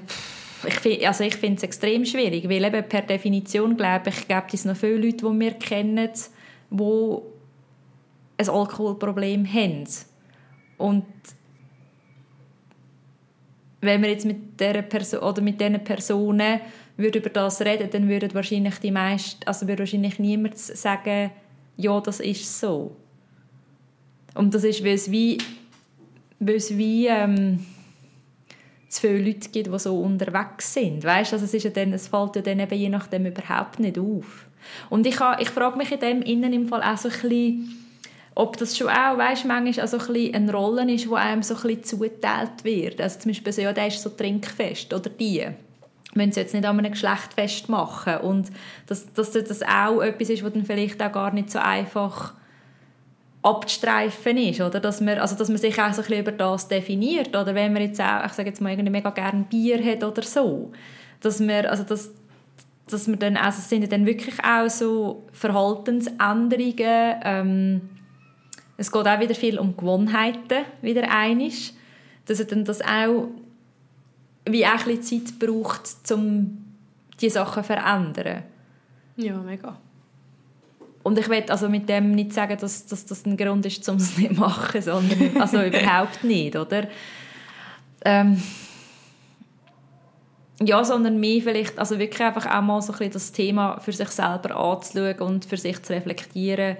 [0.65, 4.63] ich find, also finde es extrem schwierig, weil eben per Definition glaube ich, gibt es
[4.63, 6.09] noch viele Leute, die wir kennen,
[6.69, 7.17] die
[8.37, 9.83] ein Alkoholproblem haben.
[10.77, 11.03] Und
[13.81, 16.61] wenn wir jetzt mit dieser Person oder mit diesen Personen
[16.97, 21.31] würde über das reden, dann würden wahrscheinlich die meisten, also würde wahrscheinlich niemand sagen,
[21.77, 22.95] ja, das ist so.
[24.33, 25.37] Und das ist, weil es wie,
[26.39, 27.65] weil es wie ähm,
[28.87, 31.03] zu viele Leute gibt, die so unterwegs sind.
[31.03, 31.33] Weißt?
[31.33, 34.47] Also es, ist ja dann, es fällt ja dann eben je nachdem überhaupt nicht auf.
[34.89, 37.85] Und ich, ich frage mich in dem Innen im Fall auch so ein bisschen,
[38.35, 41.55] ob das schon auch, weißt, manchmal also ein bisschen eine Rolle ist, die einem so
[41.55, 42.99] ein bisschen zugeteilt wird.
[42.99, 45.45] Also zum Beispiel so, ja, der ist so trinkfest oder die
[46.15, 48.17] müssen es jetzt nicht an einem Geschlecht festmachen.
[48.17, 48.51] Und
[48.87, 52.33] dass, dass das auch etwas ist, was dann vielleicht auch gar nicht so einfach
[53.43, 54.79] abzustreifen ist, oder?
[54.79, 57.73] Dass man, also dass man sich auch so ein bisschen über das definiert, oder wenn
[57.73, 60.71] man jetzt auch, ich sage jetzt mal, irgendwie mega gerne Bier hat oder so,
[61.21, 62.11] dass man, also das,
[62.89, 67.81] dass man dann, also sind dann wirklich auch so Verhaltensänderungen, ähm,
[68.77, 71.73] es geht auch wieder viel um Gewohnheiten, wieder einisch,
[72.25, 73.27] dass dann das auch
[74.45, 76.65] wie auch ein Zeit braucht, um
[77.19, 78.43] diese Sachen zu verändern.
[79.17, 79.77] Ja, mega.
[81.03, 83.97] Und ich will also mit dem nicht sagen, dass, dass das ein Grund ist, um
[83.97, 86.87] es nicht zu machen, sondern also überhaupt nicht, oder?
[88.03, 88.41] Ähm,
[90.61, 93.91] ja, sondern mehr vielleicht, also wirklich einfach auch mal so ein bisschen das Thema für
[93.91, 96.77] sich selber anzuschauen und für sich zu reflektieren,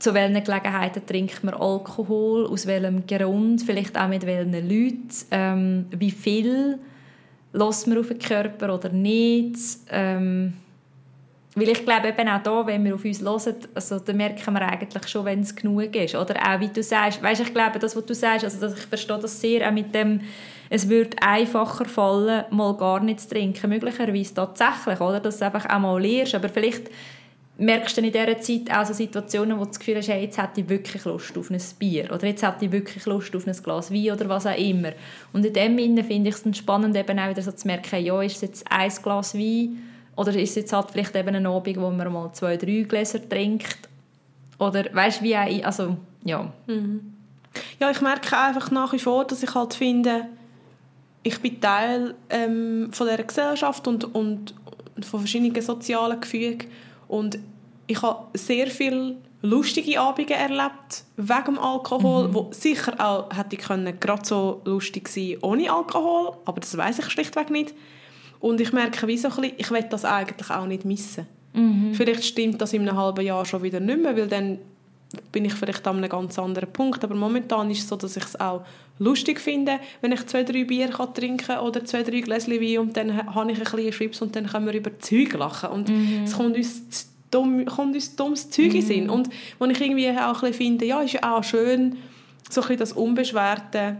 [0.00, 5.86] zu welchen Gelegenheiten trinkt man Alkohol, aus welchem Grund, vielleicht auch mit welchen Leuten, ähm,
[5.90, 6.78] wie viel
[7.52, 9.58] lässt man auf den Körper oder nicht.
[9.90, 10.54] Ähm,
[11.54, 14.62] weil ich glaube eben auch da, wenn wir auf uns hören, also, dann merken wir
[14.62, 16.14] eigentlich schon, wenn es genug ist.
[16.14, 19.18] Oder auch, wie du sagst, weißt, ich glaube, das, was du sagst, also, ich verstehe
[19.18, 20.20] das sehr, auch mit dem,
[20.70, 23.68] es würde einfacher fallen, mal gar nicht zu trinken.
[23.68, 25.18] Möglicherweise tatsächlich, oder?
[25.18, 26.36] Dass du einfach auch mal lernst.
[26.36, 26.88] Aber vielleicht
[27.60, 30.38] merkst du in dieser Zeit auch so Situationen, wo du das Gefühl hast, hey, jetzt
[30.38, 33.52] hätte ich wirklich Lust auf ein Bier oder jetzt hätte ich wirklich Lust auf ein
[33.52, 34.92] Glas Wein oder was auch immer.
[35.32, 38.20] Und in dem Sinne finde ich es spannend, eben auch wieder so zu merken, ja,
[38.22, 39.78] ist es jetzt ein Glas Wein
[40.16, 43.28] oder ist es jetzt halt vielleicht eben ein Abend, wo man mal zwei, drei Gläser
[43.28, 43.78] trinkt
[44.58, 46.50] oder weißt du, wie auch, also ja.
[46.66, 47.14] Mhm.
[47.78, 50.26] Ja, ich merke einfach nach wie vor, dass ich halt finde,
[51.22, 54.54] ich bin Teil ähm, von dieser Gesellschaft und, und
[55.02, 56.68] von verschiedenen sozialen Gefügen
[57.08, 57.38] und
[57.90, 62.34] ich habe sehr viele lustige Abende erlebt wegen dem Alkohol, mhm.
[62.34, 67.10] wo sicher auch hätte können gerade so lustig sein ohne Alkohol, aber das weiß ich
[67.10, 67.74] schlichtweg nicht.
[68.38, 71.26] Und ich merke wie so ein bisschen, ich will das eigentlich auch nicht missen.
[71.52, 71.94] Mhm.
[71.94, 74.58] Vielleicht stimmt das in einem halben Jahr schon wieder nicht mehr, weil dann
[75.32, 77.02] bin ich vielleicht an einem ganz anderen Punkt.
[77.02, 78.62] Aber momentan ist es so, dass ich es auch
[78.98, 82.96] lustig finde, wenn ich zwei, drei Bier kann trinken oder zwei, drei Gläschen Wein und
[82.96, 85.70] dann habe ich ein bisschen Schwips und dann können wir über Zeug lachen.
[85.70, 86.22] Und mhm.
[86.24, 89.04] es kommt uns dumm, kommt uns dummes Zeug in Sinn.
[89.04, 89.10] Mhm.
[89.10, 89.28] Und
[89.58, 91.96] wo ich irgendwie auch ein finde, ja, ist ja auch schön,
[92.48, 93.96] so ein das Unbeschwerte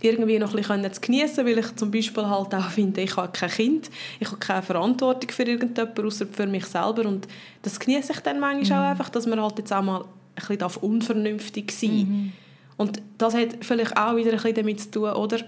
[0.00, 3.32] irgendwie noch ein bisschen zu genießen, weil ich zum Beispiel halt auch finde, ich habe
[3.32, 7.26] kein Kind, ich habe keine Verantwortung für irgendjemanden, außer für mich selber und
[7.62, 8.84] das genieße ich dann manchmal mhm.
[8.84, 10.04] auch einfach, dass man halt jetzt auch mal
[10.36, 12.32] ein bisschen unvernünftig sein mhm.
[12.76, 15.38] Und das hat vielleicht auch wieder ein bisschen damit zu tun, oder?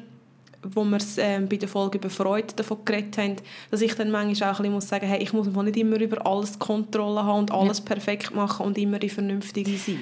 [0.62, 3.36] Wo wir ähm, bei der Folge über Freude davon geredet haben,
[3.70, 6.26] dass ich dann manchmal auch ein bisschen muss sagen hey, ich muss nicht immer über
[6.26, 7.84] alles Kontrolle haben und alles ja.
[7.84, 10.00] perfekt machen und immer die Vernünftige sein.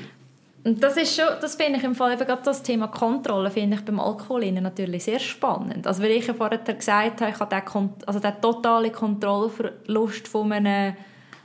[0.64, 3.76] Und das ist schon, das finde ich im Fall eben gerade das Thema Kontrolle finde
[3.76, 5.86] ich beim Alkohol natürlich sehr spannend.
[5.86, 10.52] Also weil ich ja vorher gesagt habe, ich habe den, also den totale Kontrollverlust von
[10.52, 10.94] einem,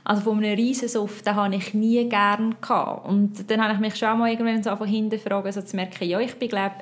[0.04, 3.06] also von einem Riesensuff, den habe ich nie gern gehabt.
[3.06, 6.08] Und dann habe ich mich schon mal irgendwann so von hinten fragen, also zu merken,
[6.08, 6.76] ja, ich bin glaube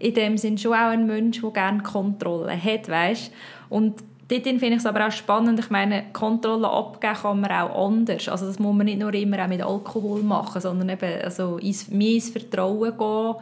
[0.00, 3.30] in dem Sinn schon auch ein Mensch, der gerne Kontrolle hat, weißt?
[3.68, 5.60] Und dort finde ich es aber auch spannend.
[5.60, 8.28] Ich meine, Kontrolle abgeben kann man auch anders.
[8.28, 11.88] Also das muss man nicht nur immer auch mit Alkohol machen, sondern eben also ins,
[11.88, 13.34] mehr ins Vertrauen gehen.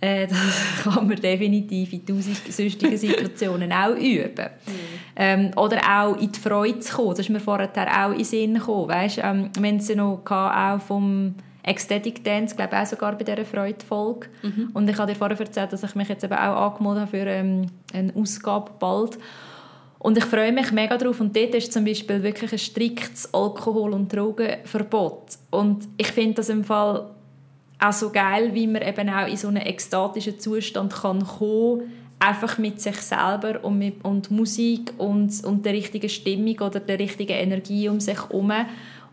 [0.00, 4.46] Äh, das kann man definitiv in tausend sonstigen Situationen auch üben.
[4.66, 4.72] Mhm.
[5.16, 7.10] Ähm, oder auch in die Freude zu kommen.
[7.10, 8.88] Das ist mir vorher auch in den Sinn gekommen.
[8.88, 11.34] Weißt, ähm, wir es ja noch auch vom
[11.68, 14.28] Ecstatic Dance, glaube ich auch sogar bei dieser Freude-Folge.
[14.42, 14.70] Mhm.
[14.74, 17.26] Und ich habe dir vorher erzählt, dass ich mich jetzt eben auch angemeldet habe für
[17.26, 19.18] ähm, eine Ausgabe bald.
[19.98, 21.20] Und ich freue mich mega drauf.
[21.20, 25.38] Und dort ist zum Beispiel wirklich ein striktes Alkohol- und Drogenverbot.
[25.50, 27.10] Und ich finde das im Fall
[27.80, 32.58] auch so geil, wie man eben auch in so einen ekstatischen Zustand kann kommen einfach
[32.58, 37.32] mit sich selber und, mit, und Musik und, und der richtigen Stimmung oder der richtigen
[37.32, 38.52] Energie um sich herum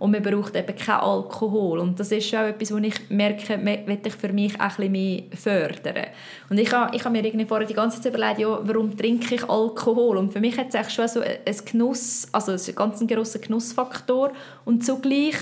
[0.06, 1.80] und man braucht eben keinen Alkohol.
[1.80, 4.92] Und das ist auch etwas, was ich merke, möchte ich für mich auch ein bisschen
[4.92, 6.06] mehr fördern.
[6.48, 9.34] Und ich habe, ich habe mir irgendwie vorher die ganze Zeit überlegt, ja, warum trinke
[9.34, 10.18] ich Alkohol?
[10.18, 14.32] Und für mich hat es schon so ein Genuss, also ein ganz grosser Genussfaktor.
[14.64, 15.38] Und zugleich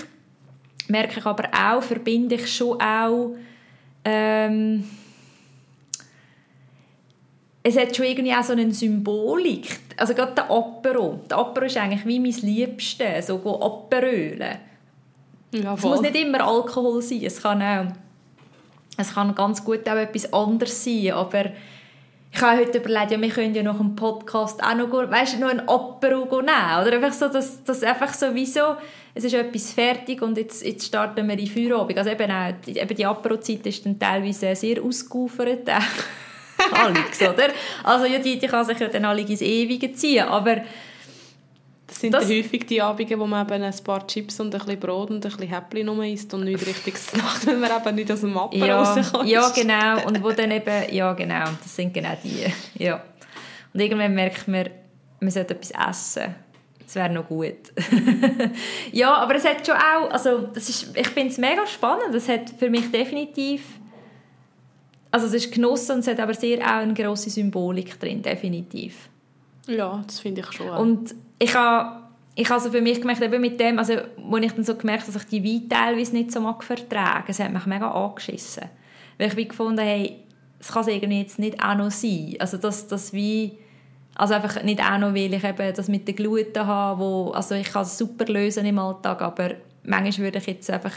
[0.88, 3.32] merke ich aber auch, verbinde ich schon auch
[4.06, 4.86] ähm,
[7.64, 9.80] es hat schon irgendwie auch so eine Symbolik.
[9.96, 11.22] Also gerade der Apero.
[11.30, 14.58] Der Apero ist eigentlich wie mein Liebstes, so Aperölen.
[15.52, 17.94] Ja, es muss nicht immer Alkohol sein, es kann auch,
[18.98, 21.46] es kann ganz gut auch etwas anderes sein, aber
[22.32, 25.50] ich habe heute überlegt, ja, wir können ja noch einen Podcast auch noch, weißt, noch
[25.50, 28.78] ein Apero nehmen, oder einfach so, dass, dass einfach sowieso,
[29.14, 32.00] es ist etwas fertig und jetzt, jetzt starten wir in Feierabend.
[32.00, 35.70] Also eben, auch, eben die Apero-Zeit ist dann teilweise sehr ausgeufert,
[36.72, 37.50] Alex, oder?
[37.84, 40.64] Also ja, die, die kann sich ja dann alle ins Ewige ziehen, aber
[41.94, 44.80] das sind das, häufig die Abende, wo man eben ein paar Chips und ein bisschen
[44.80, 48.12] Brot und ein bisschen Häppchen nur isst und nichts richtiges macht, weil man eben nicht
[48.12, 49.30] aus dem Mappen ja, rauskommt.
[49.30, 50.08] Ja, genau.
[50.08, 52.52] Und wo dann eben, ja genau, das sind genau die.
[52.84, 53.04] Ja.
[53.74, 54.70] Und irgendwann merkt man,
[55.20, 56.36] man sollte etwas essen.
[56.84, 57.72] Das wäre noch gut.
[58.92, 62.14] ja, aber es hat schon auch, also das ist, ich finde es mega spannend.
[62.14, 63.62] Es hat für mich definitiv
[65.14, 69.10] also es ist Genuss und es hat aber sehr auch eine grosse Symbolik drin, definitiv.
[69.68, 70.70] Ja, das finde ich schon.
[70.70, 72.02] Und ich habe
[72.34, 75.16] ich also für mich gemerkt, eben mit dem, also wo ich dann so gemerkt dass
[75.16, 78.64] ich die Wein teilweise nicht so mag vertragen, es hat mich mega angeschissen.
[79.20, 80.18] Weil ich wie gefunden hey,
[80.60, 82.34] es kann es irgendwie jetzt nicht auch noch sein.
[82.40, 83.60] Also das, das wie,
[84.16, 87.54] also einfach nicht auch noch, weil ich eben das mit den Gluten habe, wo, also
[87.54, 89.52] ich kann es super lösen im Alltag, aber
[89.84, 90.96] manchmal würde ich jetzt einfach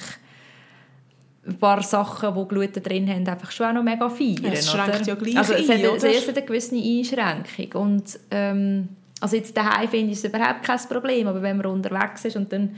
[1.46, 4.52] ein paar Sachen, die Gluten drin haben, einfach schon auch noch mega feiern.
[4.52, 5.06] Es schränkt oder?
[5.06, 8.88] ja gleich also es ein, hat zuerst eine gewisse Einschränkung und ähm,
[9.20, 12.52] also jetzt daheim finde ich es überhaupt kein Problem, aber wenn man unterwegs ist und
[12.52, 12.76] dann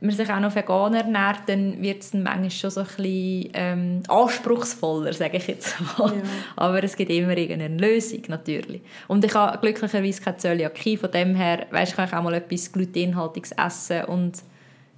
[0.00, 4.02] man sich auch noch vegan ernährt, dann wird es manchmal schon so ein bisschen ähm,
[4.08, 6.14] anspruchsvoller, sage ich jetzt mal.
[6.14, 6.22] Ja.
[6.56, 8.80] Aber es gibt immer irgendeine Lösung, natürlich.
[9.08, 12.72] Und ich habe glücklicherweise keine Zöliakie, von dem her weißt, kann ich auch mal etwas
[12.72, 14.38] Glutenhaltiges essen und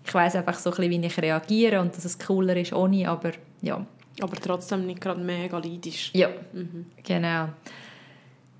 [0.05, 3.09] ich weiß einfach so ein bisschen, wie ich reagiere und dass es cooler ist ohne,
[3.09, 3.84] aber ja.
[4.20, 6.11] Aber trotzdem nicht gerade mega leidisch.
[6.12, 6.86] Ja, mhm.
[7.03, 7.48] genau.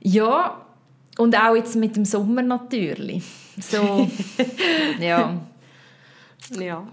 [0.01, 0.65] Ja,
[1.19, 3.23] und auch jetzt mit dem Sommer natürlich.
[3.61, 4.09] So,
[5.01, 5.41] ja.
[6.59, 6.89] Ja.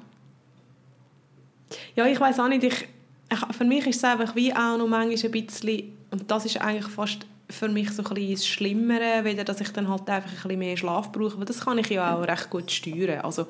[1.95, 2.88] Ja, ich weiß auch nicht, ich,
[3.32, 6.60] ich, für mich ist es einfach wie auch noch manchmal ein bisschen, und das ist
[6.60, 10.30] eigentlich fast für mich so ein bisschen das Schlimmere, weder dass ich dann halt einfach
[10.30, 13.22] ein bisschen mehr Schlaf brauche, weil das kann ich ja auch recht gut steuern.
[13.22, 13.47] Also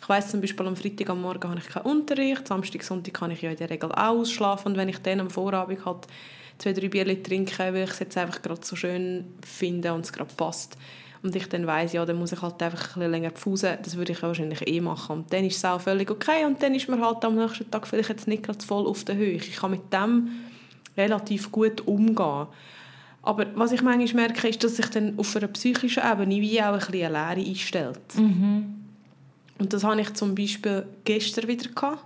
[0.00, 3.30] ich weiss zum Beispiel, am Freitag am Morgen habe ich keinen Unterricht, Samstag, Sonntag kann
[3.30, 6.06] ich ja in der Regel auch ausschlafen und wenn ich dann am Vorabend halt
[6.58, 10.12] zwei, drei Bierchen trinke, weil ich es jetzt einfach gerade so schön finde und es
[10.12, 10.76] gerade passt,
[11.22, 13.96] und ich dann weiss, ja, dann muss ich halt einfach ein bisschen länger pfusen, das
[13.96, 15.18] würde ich wahrscheinlich eh machen.
[15.18, 17.86] Und dann ist es auch völlig okay und dann ist man halt am nächsten Tag
[17.86, 19.32] vielleicht jetzt nicht gerade voll auf der Höhe.
[19.32, 20.30] Ich kann mit dem
[20.96, 22.46] relativ gut umgehen.
[23.22, 26.72] Aber was ich manchmal merke, ist, dass sich dann auf einer psychischen Ebene wie auch
[26.72, 28.16] ein bisschen eine Leere einstellt.
[28.16, 28.74] Mhm.
[29.58, 32.04] Und das hatte ich zum Beispiel gestern wieder gehabt,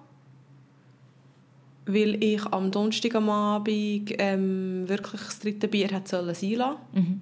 [1.87, 6.79] weil ich am Donnerstag am Abend ähm, wirklich das dritte Bier hat sollen sein lassen.
[6.93, 7.21] Mhm.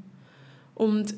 [0.75, 1.15] Und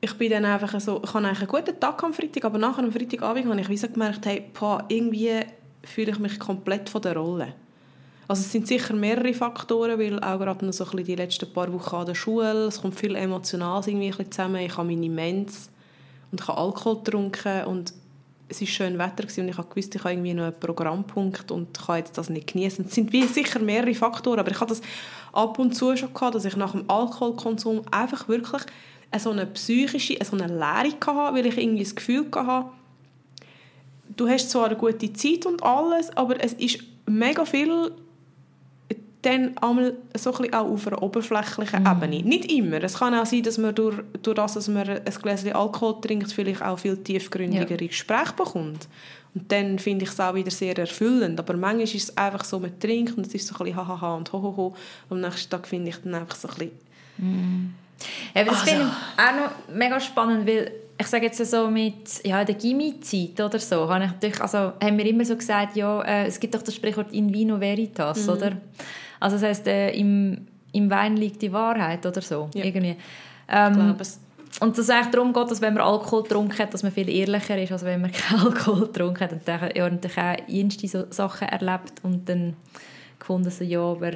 [0.00, 2.82] ich bin dann einfach so, ich hatte eigentlich einen guten Tag am Freitag, aber nachher
[2.82, 5.40] am Freitagabend habe ich wie so gemerkt, hey, boah, irgendwie
[5.84, 7.54] fühle ich mich komplett von der Rolle.
[8.26, 11.52] Also es sind sicher mehrere Faktoren, weil auch gerade noch so ein bisschen die letzten
[11.52, 14.56] paar Wochen an der Schule, es kommt viel Emotionales irgendwie ein bisschen zusammen.
[14.56, 15.68] Ich habe meine Mens
[16.32, 17.92] und ich habe Alkohol getrunken und
[18.48, 21.98] es war schön Wetter und ich gewusst, ich habe irgendwie noch einen Programmpunkt und kann
[21.98, 22.86] jetzt das nicht genießen.
[22.86, 24.82] Es sind wie sicher mehrere Faktoren, aber ich hatte das
[25.32, 28.62] ab und zu schon gehabt, dass ich nach dem Alkoholkonsum einfach wirklich
[29.18, 32.68] so eine psychische, so eine Leere hatte, weil ich irgendwie das Gefühl hatte,
[34.16, 37.92] du hast zwar eine gute Zeit und alles, aber es ist mega viel
[39.24, 41.86] dann einmal so ein bisschen auch auf einer oberflächlichen mm.
[41.86, 42.22] Ebene.
[42.22, 42.82] Nicht immer.
[42.82, 46.32] Es kann auch sein, dass man durch, durch das, dass man ein Gläschen Alkohol trinkt,
[46.32, 47.88] vielleicht auch viel tiefgründigere ja.
[47.88, 48.88] Gespräche bekommt.
[49.34, 51.38] Und dann finde ich es auch wieder sehr erfüllend.
[51.40, 54.14] Aber manchmal ist es einfach so, man trinkt und es ist so ein bisschen hahaha
[54.14, 54.74] und hohoho.
[55.08, 56.70] Und am nächsten Tag finde ich dann einfach so ein bisschen...
[57.18, 57.74] Mm.
[58.34, 58.66] Ja, das also.
[58.66, 63.40] finde ich auch noch mega spannend, weil ich sage jetzt so mit ja, der Gimmi-Zeit
[63.40, 66.54] oder so, habe ich natürlich, also haben wir immer so gesagt, ja, äh, es gibt
[66.54, 68.32] doch das Sprichwort in vino veritas, mhm.
[68.32, 68.52] oder?
[69.20, 72.64] Also das heißt, äh, im, im Wein liegt die Wahrheit oder so, ja.
[72.64, 72.96] irgendwie.
[73.48, 73.96] Ähm,
[74.60, 77.08] und dass es eigentlich darum geht, dass wenn man Alkohol getrunken hat, dass man viel
[77.08, 80.88] ehrlicher ist, als wenn man keinen Alkohol getrunken hat und dann ja, natürlich auch jenste
[80.88, 82.54] so Sachen erlebt und dann
[83.18, 84.12] gefunden so, ja, aber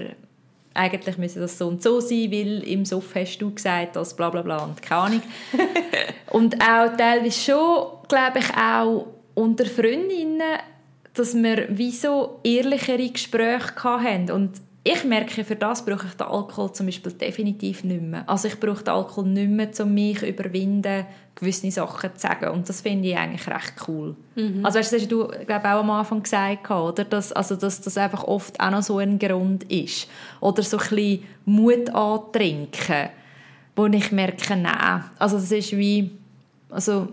[0.74, 4.30] eigentlich müsse das so und so sein, weil im Suff hast du gesagt, dass bla
[4.30, 5.22] bla bla und keine Ahnung.
[6.30, 10.58] und auch teilweise schon, glaube ich, auch unter Freundinnen,
[11.14, 14.52] dass wir wie so ehrlichere Gespräche hatten und
[14.90, 18.24] ich merke, für das brauche ich den Alkohol zum Beispiel definitiv nicht mehr.
[18.26, 22.48] Also ich brauche den Alkohol nicht mehr, um mich zu überwinden, gewisse Sachen zu sagen.
[22.48, 24.16] Und das finde ich eigentlich recht cool.
[24.34, 24.64] Mhm.
[24.64, 27.04] Also weißt, das hast du glaube auch am Anfang gesagt, oder?
[27.04, 30.08] Dass, also, dass das einfach oft auch noch so ein Grund ist.
[30.40, 33.10] Oder so ein bisschen Mut antrinken,
[33.76, 35.04] wo ich merke, nein.
[35.18, 36.10] Also das ist wie...
[36.70, 37.08] Also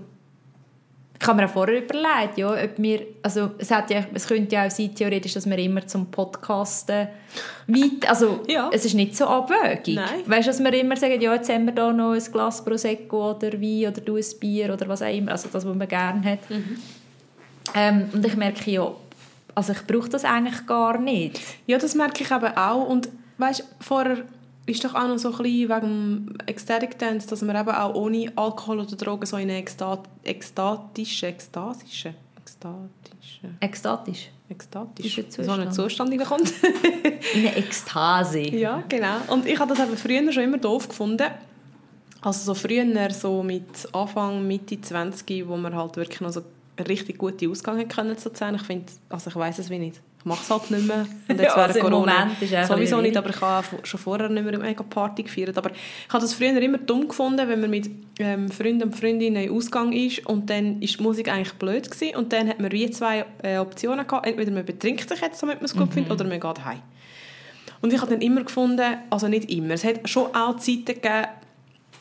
[1.25, 4.53] ich habe mir auch vorher überlegt, ja, ob wir, also es, hat ja, es könnte
[4.53, 7.07] ja auch sein, theoretisch, dass wir immer zum Podcasten
[7.65, 8.69] weit, also ja.
[8.71, 9.95] es ist nicht so abwägig.
[9.95, 10.21] Nein.
[10.27, 13.31] Weißt du, dass wir immer sagen, ja, jetzt haben wir da noch ein Glas Prosecco
[13.31, 16.33] oder Wein oder du ein Bier oder was auch immer, also das, was man gerne
[16.33, 16.47] hat.
[16.47, 16.77] Mhm.
[17.73, 18.91] Ähm, und ich merke ja,
[19.55, 21.41] also ich brauche das eigentlich gar nicht.
[21.65, 23.09] Ja, das merke ich eben auch und
[23.39, 24.25] weißt, vorher
[24.65, 28.31] ist doch auch noch so ein bisschen wegen Ecstatic Dance, dass man eben auch ohne
[28.35, 33.49] Alkohol oder Drogen so in eine Ekstat ekstatische, ekstasische, ekstatische...
[33.59, 34.29] Ekstatisch?
[34.49, 35.21] Ekstatisch.
[35.29, 36.51] So einen Zustand reinkommt.
[37.33, 38.39] in eine Ekstase.
[38.39, 39.17] Ja, genau.
[39.27, 41.27] Und ich habe das eben früher schon immer doof gefunden.
[42.21, 46.41] Also so früher, so mit Anfang, Mitte 20, wo man halt wirklich noch so
[46.87, 48.55] richtig gute Ausgang können sozusagen.
[48.55, 51.05] Ich finde, also ich weiß es wie nicht ich mache es halt nicht mehr.
[51.27, 52.31] Und jetzt ja, also Corona
[52.67, 55.57] sowieso nicht, aber ich habe schon vorher nicht mehr eine Party gefeiert.
[55.57, 59.43] Aber ich habe das früher immer dumm gefunden, wenn man mit ähm, Freunden und Freundinnen
[59.43, 62.71] in Ausgang ist und dann ist die Musik eigentlich blöd gewesen und dann hat man
[62.71, 64.25] wie zwei äh, Optionen gehabt.
[64.25, 65.91] Entweder man betrinkt sich jetzt, damit man es gut mhm.
[65.91, 66.81] findet, oder man geht heim.
[67.81, 71.27] Und ich habe dann immer gefunden, also nicht immer, es hat schon auch Zeiten gegeben,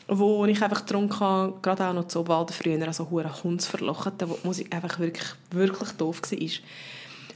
[0.07, 4.13] wo ich einfach getrunken habe, gerade auch noch zu Walden früher, also hure Kunst verlochen,
[4.25, 6.49] wo die Musik einfach wirklich, wirklich doof war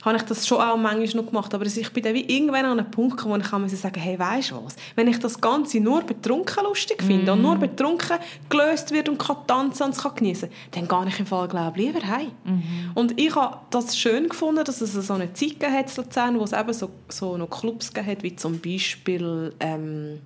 [0.03, 1.53] habe ich das schon auch manchmal noch gemacht.
[1.53, 4.17] Aber ich bin dann wie irgendwann an einem Punkt gekommen, wo ich kann sagen hey,
[4.17, 4.75] weißt du was?
[4.95, 7.33] Wenn ich das Ganze nur betrunken lustig finde mm.
[7.33, 8.17] und nur betrunken
[8.49, 11.79] gelöst wird und kann tanzen und es kann geniessen, dann gehe ich im Fall, glaube
[11.79, 12.31] ich, lieber heim.
[12.43, 12.61] Mm.
[12.95, 16.43] Und ich habe das schön gefunden, dass es so eine Zeit hat in Luzern, wo
[16.43, 19.53] es eben so, so noch Clubs hat, wie zum Beispiel...
[19.59, 20.19] Ähm,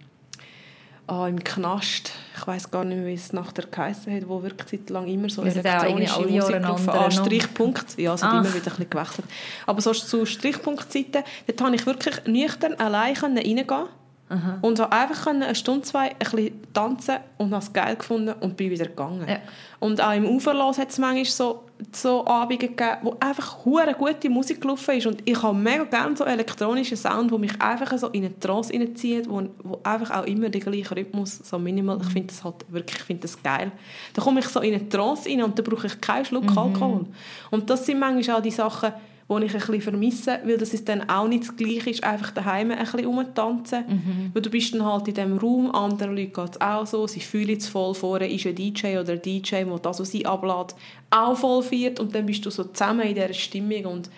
[1.07, 4.89] ah, im Knast, ich weiß gar nicht mehr, wie es nachher geheißen hat, wo wirklich
[4.89, 8.39] lang immer so elektronische Musik auf ah, Strichpunkt, ja, es hat ah.
[8.39, 9.27] immer wieder ein bisschen gewechselt.
[9.65, 13.67] Aber so zu Strichpunktzeiten, dort konnte ich wirklich nüchtern allein reingehen
[14.29, 14.57] Aha.
[14.61, 18.57] und so einfach eine Stunde, zwei ein bisschen tanzen und habe es geil gefunden und
[18.57, 19.27] bin wieder gegangen.
[19.27, 19.37] Ja.
[19.79, 24.29] Und auch im Uferlos hat es manchmal so so Abende gegeben, wo einfach hure gute
[24.29, 28.07] Musik gelaufen ist und ich habe mega gerne so elektronischen Sound, wo mich einfach so
[28.07, 32.09] in eine Trance reinzieht, wo, wo einfach auch immer der gleiche Rhythmus, so minimal, ich
[32.09, 33.71] finde das halt wirklich, ich finde das geil.
[34.13, 36.57] Da komme ich so in eine Trance rein und da brauche ich keinen Schluck mhm.
[36.57, 37.05] Alkohol.
[37.51, 38.93] Und das sind manchmal auch die Sachen,
[39.39, 42.31] die ich ein bisschen vermisse, weil das ist dann auch nicht das Gleiche ist, einfach
[42.31, 43.85] daheim ein bisschen rumtanzen.
[43.87, 44.31] Mhm.
[44.33, 47.19] Weil du bist dann halt in diesem Raum, anderen Leuten geht es auch so, sie
[47.19, 50.75] fühlen es voll, vorne ist ein DJ oder ein DJ, der das, was sie ablädt,
[51.09, 54.09] auch voll feiert und dann bist du so zusammen in dieser Stimmung und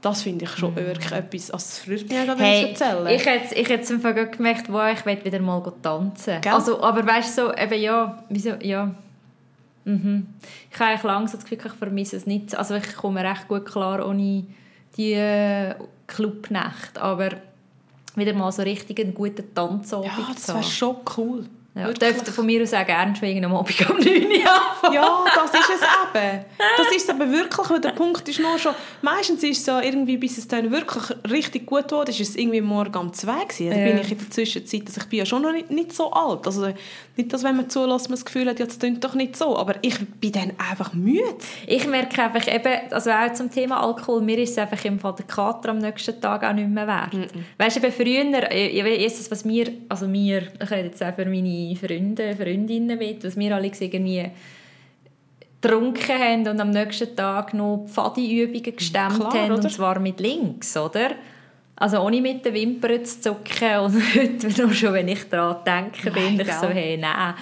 [0.00, 0.76] das finde ich schon mm.
[0.76, 3.06] wirklich etwas, also das freut mich auch, hey, erzählen.
[3.08, 6.40] Ich hätte ich jetzt einfach gemerkt, wow, ich will wieder mal tanzen.
[6.40, 6.52] Gell?
[6.52, 8.94] Also, aber weißt du, so, eben ja, wieso, ja,
[9.88, 10.26] Mhm.
[10.70, 12.54] Ich habe langsam das Gefühl, ich vermisse es nicht.
[12.54, 14.44] Also ich komme recht gut klar ohne
[14.96, 15.74] die äh,
[16.06, 17.30] Clubnacht, aber
[18.14, 21.46] wieder mal so richtig einen guten Tanzabend Ja, das wäre schon cool.
[21.78, 25.54] Ja, dürfte von mir aus auch gerne schon am Abend um 9 Uhr Ja, das
[25.54, 26.44] ist es eben.
[26.76, 29.78] Das ist es eben wirklich, weil der Punkt ist nur schon, meistens ist es so
[29.78, 33.70] irgendwie, bis es dann wirklich richtig gut wurde, ist es irgendwie morgen um 2 gewesen.
[33.70, 33.86] Da ja.
[33.86, 36.46] bin ich in der Zwischenzeit, also ich bin ja schon noch nicht, nicht so alt.
[36.46, 36.68] Also
[37.16, 39.56] nicht, dass wenn man zulässt, man das Gefühl hat, ja, das klingt doch nicht so,
[39.56, 41.36] aber ich bin dann einfach müde.
[41.66, 45.14] Ich merke einfach eben, also auch zum Thema Alkohol, mir ist es einfach im Fall
[45.16, 47.14] der Kater am nächsten Tag auch nicht mehr wert.
[47.14, 47.28] Mm -mm.
[47.58, 51.26] Weißt du, früher, ich weiß es, was mir, also mir, ich rede jetzt auch für
[51.26, 54.30] meine Freunde, Freundinnen mit, was wir alle irgendwie
[55.60, 59.54] getrunken haben und am nächsten Tag noch Pfadi-Übungen gestemmt Klar, haben, oder?
[59.54, 61.10] und zwar mit links, oder?
[61.76, 66.10] Also ohne mit den Wimpern zu zucken und heute nur schon, wenn ich daran denke,
[66.10, 67.34] bin ich so, hey, nein.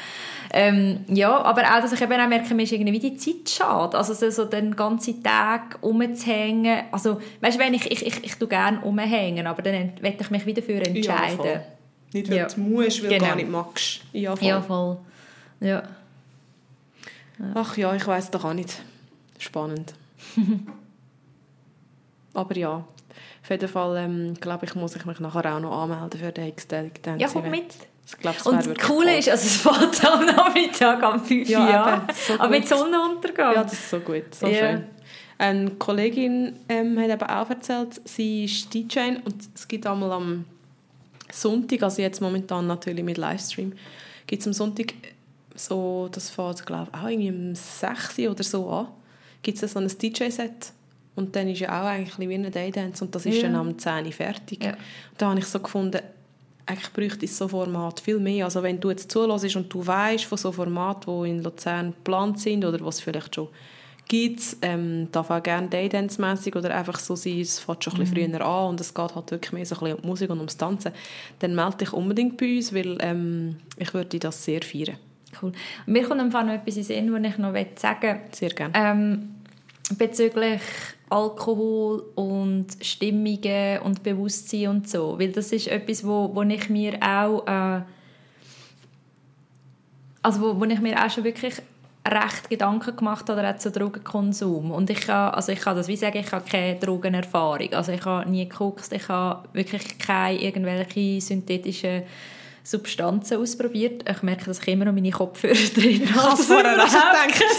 [0.53, 3.97] Ähm, ja, aber auch, dass ich eben auch merke, mir ist irgendwie die Zeit schade.
[3.97, 6.85] Also so, so den ganzen Tag rumzuhängen.
[6.93, 10.31] Also, weißt du, wenn ich, ich, ich, ich tue gerne rumhängen, aber dann werde ich
[10.31, 11.45] mich wieder für entscheiden.
[11.45, 11.63] Ja,
[12.17, 12.47] nicht, weil ja.
[12.47, 13.21] du musst, weil genau.
[13.21, 14.01] du gar nicht magst.
[14.13, 14.49] Ja, voll.
[14.49, 14.97] Ja, voll.
[15.61, 15.83] Ja.
[17.39, 17.45] ja.
[17.55, 18.83] Ach ja, ich weiß doch auch nicht.
[19.39, 19.95] Spannend.
[22.35, 22.85] aber ja,
[23.43, 26.49] auf jeden Fall ähm, glaube ich, muss ich mich nachher auch noch anmelden für den
[26.49, 27.75] X-Dance Ja, komm mit.
[28.07, 29.19] Ich glaub, und das Coole cool.
[29.19, 33.55] ist, also es fällt am Nachmittag um 5 Uhr ja, an, so aber mit Sonnenuntergang.
[33.55, 34.71] Ja, das ist so gut, so yeah.
[34.71, 34.85] schön.
[35.39, 40.45] Eine Kollegin ähm, hat eben auch erzählt, sie ist DJ und es gibt einmal am
[41.33, 43.73] Sonntag, also jetzt momentan natürlich mit Livestream,
[44.27, 44.95] gibt es am Sonntag
[45.55, 48.89] so, das fängt glaube ich auch irgendwie um 6 oder so an,
[49.43, 50.73] gibt es so ein DJ-Set
[51.15, 53.43] und dann ist ja auch eigentlich wie ein Daydance und das ist ja.
[53.45, 54.63] dann am 10 Uhr fertig.
[54.63, 54.73] Ja.
[54.73, 54.79] Und
[55.19, 56.01] da habe ich so gefunden,
[56.67, 58.45] eigentlich bräuchte es so Format viel mehr.
[58.45, 62.41] Also wenn du jetzt zulässt und du weißt von so Formaten, die in Luzern geplant
[62.41, 63.49] sind oder was vielleicht schon
[64.09, 68.01] gibt es, ähm, darf auch gerne Daydance-mässig oder einfach so sein, es fängt schon ein
[68.01, 68.37] bisschen mhm.
[68.37, 70.39] früher an und es geht halt wirklich mehr so ein bisschen um die Musik und
[70.39, 70.93] ums Tanzen,
[71.41, 74.97] dann melde dich unbedingt bei uns, weil ähm, ich würde das sehr feiern.
[75.43, 75.53] Cool.
[75.87, 78.21] Mir kommt einfach noch etwas in Sinn, was ich noch sagen will.
[78.33, 78.73] Sehr gerne.
[78.75, 79.35] Ähm,
[79.99, 80.61] bezüglich
[81.11, 86.99] Alkohol und Stimmungen und Bewusstsein und so, weil das ist etwas, wo, wo ich mir
[87.03, 87.83] auch äh,
[90.27, 91.63] also wo, wo ich mir auch schon wirklich
[92.11, 94.71] recht Gedanken gemacht oder auch zu Drogenkonsum.
[94.71, 97.73] Und ich kann, also ich kann das wie sagen, ich habe keine Drogenerfahrung.
[97.73, 102.03] Also ich habe nie gekokst, ich habe wirklich keine irgendwelche synthetischen
[102.63, 104.05] Substanzen ausprobiert.
[104.11, 106.31] Ich merke, dass ich immer noch meine Kopfhörer drin habe.
[106.31, 106.55] Also.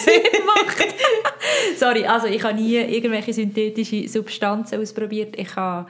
[0.03, 0.85] Sinn macht.
[1.77, 5.37] Sorry, also ich habe nie irgendwelche synthetischen Substanzen ausprobiert.
[5.37, 5.87] Ich habe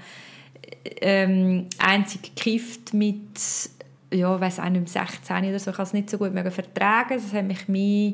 [1.02, 3.40] ähm, einzig gekifft mit
[4.12, 7.16] ja, weiß auch nicht, 16 oder so, ich kann es nicht so gut vertragen.
[7.22, 8.14] Das hat mich mehr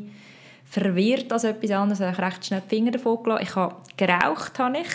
[0.74, 2.00] verwirrt als etwas anderes.
[2.00, 3.44] Ich habe recht schnell die Finger davon gelassen.
[3.44, 4.88] Ich habe geraucht, habe ich.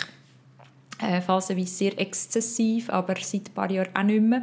[1.00, 4.42] Äh, phasenweise sehr exzessiv, aber seit ein paar Jahren auch nicht mehr.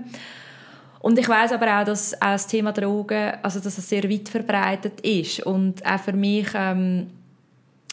[0.99, 4.29] Und ich weiß aber auch, dass auch das Thema Drogen, also dass es sehr weit
[4.29, 5.41] verbreitet ist.
[5.45, 7.07] Und auch für mich, ähm,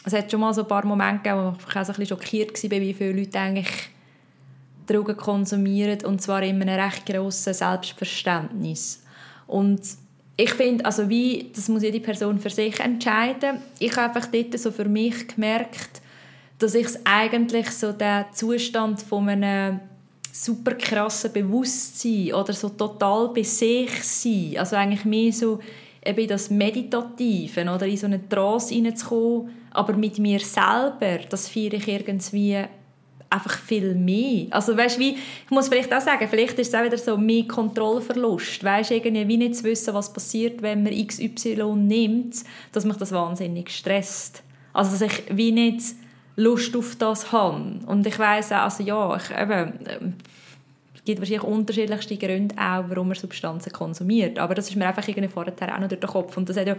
[0.05, 2.17] es hat schon mal so ein paar Momente gegeben, wo ich auch so ein bisschen
[2.17, 3.89] schockiert war, wie viele Leute eigentlich
[4.87, 9.03] Drogen konsumieren und zwar in einem recht grossen Selbstverständnis.
[9.47, 9.81] Und
[10.35, 13.59] ich finde, also wie, das muss jede Person für sich entscheiden.
[13.79, 16.01] Ich habe einfach dort so für mich gemerkt,
[16.57, 19.79] dass ich eigentlich so den Zustand von einem
[20.31, 25.59] super krassen Bewusstsein oder so total bei sich sein, also eigentlich mehr so
[26.03, 31.73] eben das Meditative oder in so eine Trance reinzukommen, aber mit mir selber, das feiere
[31.73, 32.63] ich irgendwie
[33.33, 34.47] einfach viel mehr.
[34.51, 37.43] Also weißt, wie, ich muss vielleicht auch sagen, vielleicht ist es auch wieder so mehr
[37.47, 38.63] Kontrollverlust.
[38.63, 42.35] Weißt, irgendwie wie nicht zu wissen, was passiert, wenn man XY nimmt,
[42.71, 44.43] dass mich das wahnsinnig stresst.
[44.71, 45.95] Also dass ich wie nicht
[46.35, 47.79] Lust auf das habe.
[47.85, 50.13] Und ich weiss auch, also ja, ich, eben, ähm,
[51.05, 54.39] gibt wahrscheinlich unterschiedlichste Gründe auch, warum man Substanzen konsumiert.
[54.39, 56.37] Aber das ist mir einfach irgendwie vorher auch noch durch den Kopf.
[56.37, 56.75] Und das hat ja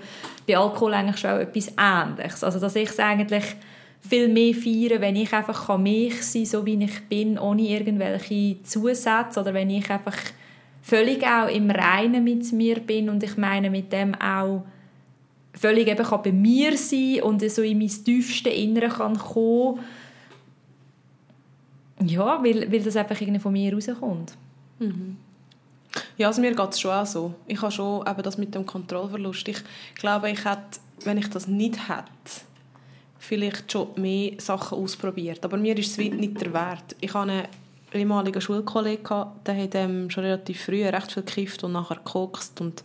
[0.46, 2.42] bei Alkohol eigentlich schon etwas Ähnliches.
[2.42, 3.44] Also, dass ich es eigentlich
[4.09, 8.62] viel mehr feiere, wenn ich einfach mich sein kann, so wie ich bin, ohne irgendwelche
[8.62, 10.16] Zusätze oder wenn ich einfach
[10.82, 14.64] völlig auch im Reinen mit mir bin und ich meine mit dem auch
[15.55, 19.80] völlig eben kann bei mir sein und so in mein tiefste Innere kann kommen
[22.02, 24.34] ja, weil, weil das einfach irgendwie von mir rauskommt.
[24.78, 25.16] Mhm.
[26.18, 27.34] Ja, also mir geht es schon auch so.
[27.46, 29.48] Ich habe schon eben das mit dem Kontrollverlust.
[29.48, 29.62] Ich
[29.94, 32.44] glaube, ich hätte, wenn ich das nicht hätte,
[33.28, 35.44] vielleicht schon mehr Sachen ausprobiert.
[35.44, 36.96] Aber mir ist es nicht der Wert.
[37.00, 37.48] Ich habe einen
[37.92, 42.84] ehemaligen Schulkollegen, der hat ähm, schon relativ früh recht viel gekifft und nachher gekokst und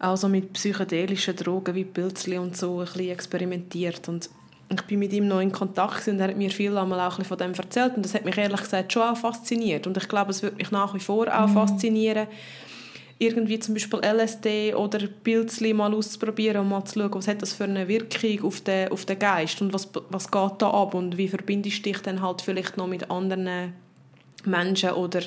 [0.00, 4.08] auch so mit psychedelischen Drogen wie Pilzli und so ein bisschen experimentiert.
[4.08, 4.28] Und
[4.70, 7.38] ich bin mit ihm noch in Kontakt und er hat mir viel einmal auch von
[7.38, 10.42] dem erzählt und das hat mich ehrlich gesagt schon auch fasziniert und ich glaube, es
[10.42, 11.54] würde mich nach wie vor auch mhm.
[11.54, 12.26] faszinieren,
[13.18, 17.52] irgendwie zum Beispiel LSD oder Pilzli mal auszuprobieren und mal zu schauen, was hat das
[17.52, 21.16] für eine Wirkung auf den, auf den Geist und was, was geht da ab und
[21.16, 23.72] wie verbindest du dich dann halt vielleicht noch mit anderen
[24.44, 25.22] Menschen oder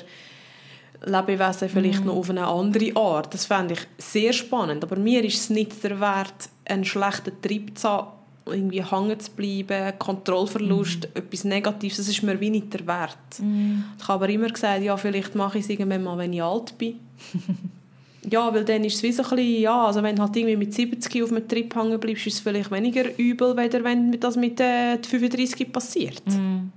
[1.04, 2.08] Lebewesen vielleicht mm.
[2.08, 3.32] noch auf eine andere Art.
[3.32, 4.82] Das fände ich sehr spannend.
[4.82, 8.08] Aber mir ist es nicht der Wert, einen schlechten Trieb zu haben,
[8.46, 11.18] irgendwie hängen zu bleiben, Kontrollverlust, mm.
[11.18, 13.38] etwas Negatives, das ist mir wie nicht der Wert.
[13.38, 13.84] Mm.
[13.96, 16.76] Ich habe aber immer gesagt, ja, vielleicht mache ich es irgendwann mal, wenn ich alt
[16.76, 16.98] bin.
[18.30, 20.56] ja, weil dann ist es wie so ein bisschen, ja, also wenn du halt irgendwie
[20.56, 24.36] mit 70 auf einem Trip hängen bleibst, ist es vielleicht weniger übel, weder wenn das
[24.36, 26.26] mit äh, 35 passiert.
[26.26, 26.70] Mm.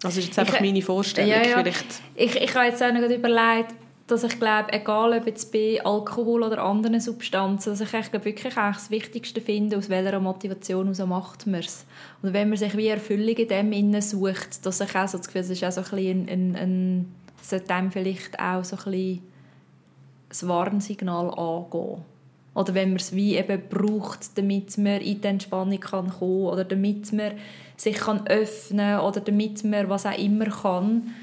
[0.00, 1.30] Das ist jetzt einfach ich, meine Vorstellung.
[1.30, 1.58] Ja, ja.
[1.58, 1.86] Vielleicht.
[2.14, 3.74] Ich, ich habe jetzt auch noch überlegt,
[4.08, 8.54] dass ich glaube, egal ob jetzt bei Alkohol oder anderen Substanzen, dass ich echt, wirklich
[8.54, 11.86] das Wichtigste finde, aus welcher Motivation heraus macht man es.
[12.20, 15.28] Und wenn man sich wie Erfüllung in dem innen sucht, dass ich auch so das
[15.28, 18.76] Gefühl, es ist auch so ein bisschen ein, ein, ein sollte einem vielleicht auch so
[18.76, 19.31] ein bisschen
[20.32, 22.02] das Warnsignal angehen.
[22.54, 26.64] Oder wenn man es wie eben braucht, damit man in die Entspannung kann kommen oder
[26.64, 27.32] damit man
[27.76, 31.14] sich kann öffnen oder damit man was auch immer kann,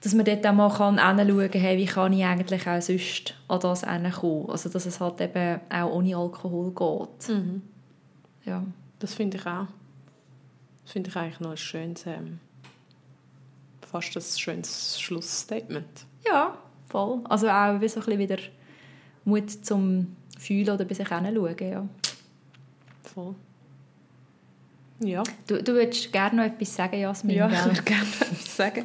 [0.00, 3.34] dass man dort auch mal kann hinschauen kann, hey, wie kann ich eigentlich auch sonst
[3.48, 3.82] an das
[4.20, 4.50] kommen.
[4.50, 7.28] Also dass es halt eben auch ohne Alkohol geht.
[7.28, 7.62] Mhm.
[8.44, 8.64] Ja.
[8.98, 9.66] Das finde ich auch.
[10.82, 12.40] Das finde ich eigentlich noch ein schönes, ähm,
[13.88, 16.06] fast ein schönes Schlussstatement.
[16.26, 16.58] Ja,
[16.90, 17.20] voll.
[17.24, 18.38] Also auch wie so ein bisschen wieder
[19.24, 21.86] Mut zum Fühlen oder bei sich hinschauen, ja.
[23.14, 23.34] Voll.
[25.02, 25.22] Ja.
[25.46, 27.36] Du, du würdest gerne noch etwas sagen, Jasmin?
[27.36, 28.84] Ja, ich würde gerne noch etwas sagen.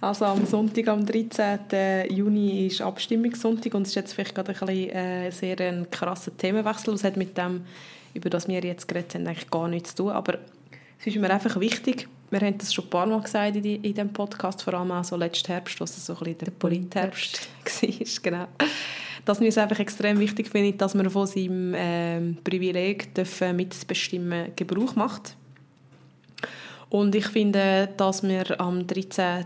[0.00, 2.10] Also am Sonntag, am 13.
[2.10, 6.34] Juni ist Abstimmungssonntag und es ist jetzt vielleicht gerade ein bisschen, äh, sehr ein krasser
[6.36, 6.94] Themenwechsel.
[6.94, 7.66] Es hat mit dem,
[8.14, 10.12] über das wir jetzt geredet haben, eigentlich gar nichts zu tun.
[10.12, 10.38] Aber
[10.98, 13.76] es ist mir einfach wichtig, wir haben das schon ein paar Mal gesagt in, die,
[13.76, 17.48] in diesem Podcast, vor allem auch so letzten Herbst, was so ein bisschen der Politherbst
[17.64, 17.90] war.
[18.22, 18.46] Genau.
[19.24, 24.52] Dass mir es einfach extrem wichtig finde, dass man von seinem äh, Privileg dürfen mitbestimmen
[24.56, 25.36] Gebrauch macht.
[26.88, 29.44] Und ich finde, dass wir am 13.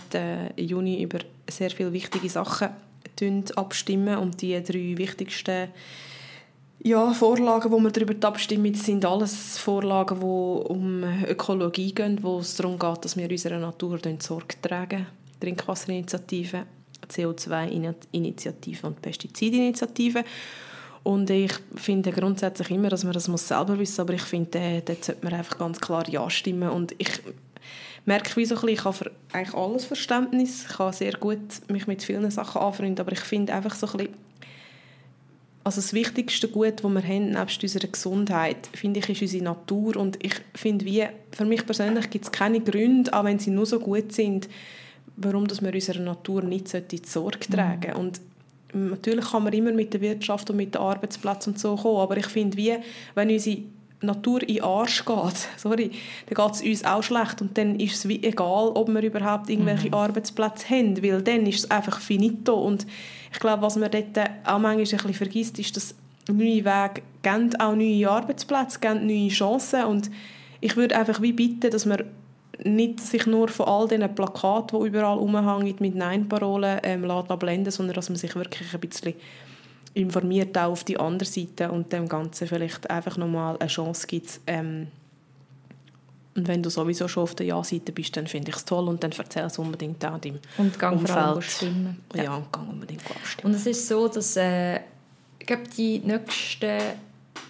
[0.56, 1.18] Juni über
[1.50, 2.68] sehr viele wichtige Sachen
[3.56, 5.68] abstimmen und die drei wichtigsten
[6.84, 12.56] ja, Vorlagen, wo wir darüber abstimmen, sind alles Vorlagen, die um Ökologie gehen, wo es
[12.56, 15.06] darum geht, dass wir unserer Natur Sorge tragen.
[15.40, 16.64] Trinkwasserinitiative,
[17.08, 20.24] CO2-Initiative und Pestizidinitiative.
[21.04, 25.04] Und ich finde grundsätzlich immer, dass man das muss selber wissen aber ich finde, dort
[25.04, 26.68] sollte man einfach ganz klar Ja stimmen.
[26.68, 27.10] Und ich
[28.04, 31.40] merke wie so ein bisschen, ich habe für eigentlich alles Verständnis, ich kann sehr gut
[31.68, 34.23] mich mit vielen Sachen anfreunden, aber ich finde einfach so ein bisschen,
[35.64, 39.96] also das wichtigste Gut, das wir haben, nebst unserer Gesundheit, finde ich, ist unsere Natur
[39.96, 43.64] und ich finde, wie, für mich persönlich gibt es keine Gründe, auch wenn sie nur
[43.64, 44.48] so gut sind,
[45.16, 47.98] warum dass wir unserer Natur nicht Sorge tragen mhm.
[47.98, 48.20] Und
[48.74, 52.18] natürlich kann man immer mit der Wirtschaft und mit dem Arbeitsplatz und so kommen, aber
[52.18, 52.76] ich finde, wie,
[53.14, 53.62] wenn unsere
[54.00, 55.90] Natur in den Arsch geht, sorry,
[56.28, 57.40] dann geht es uns auch schlecht.
[57.40, 59.94] Und dann ist es egal, ob wir überhaupt irgendwelche mhm.
[59.94, 62.54] Arbeitsplätze haben, weil dann ist es einfach finito.
[62.54, 62.86] Und
[63.32, 65.94] ich glaube, was man dort auch manchmal ein bisschen vergisst, ist, dass
[66.28, 69.84] neue Wege geben auch neue Arbeitsplätze, geben neue Chancen.
[69.84, 70.10] Und
[70.60, 72.04] ich würde einfach wie bitten, dass man
[72.62, 77.06] nicht sich nur von all diesen Plakaten, die überall rumhängen, mit Nein-Parolen ähm,
[77.38, 79.14] blenden sondern dass man sich wirklich ein bisschen
[79.94, 84.40] informiert auch auf die andere Seite und dem Ganzen vielleicht einfach nochmal eine Chance gibt.
[84.46, 84.88] Ähm,
[86.36, 89.02] und wenn du sowieso schon auf der Ja-Seite bist, dann finde ich es toll und
[89.04, 91.44] dann erzähl es unbedingt auch deinem und gang Umfeld.
[91.44, 92.00] stimmen.
[92.14, 93.54] Ja, ja und gang unbedingt abstimmen.
[93.54, 94.80] Und es ist so, dass äh,
[95.38, 96.80] ich glaube, die nächsten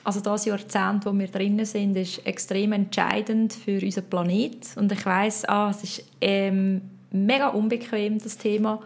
[0.05, 4.77] also das Jahrzehnt, wo wir drinnen sind, ist extrem entscheidend für unseren Planet.
[4.77, 8.81] Und ich weiß, ah, es ist ähm, mega unbequem, das Thema.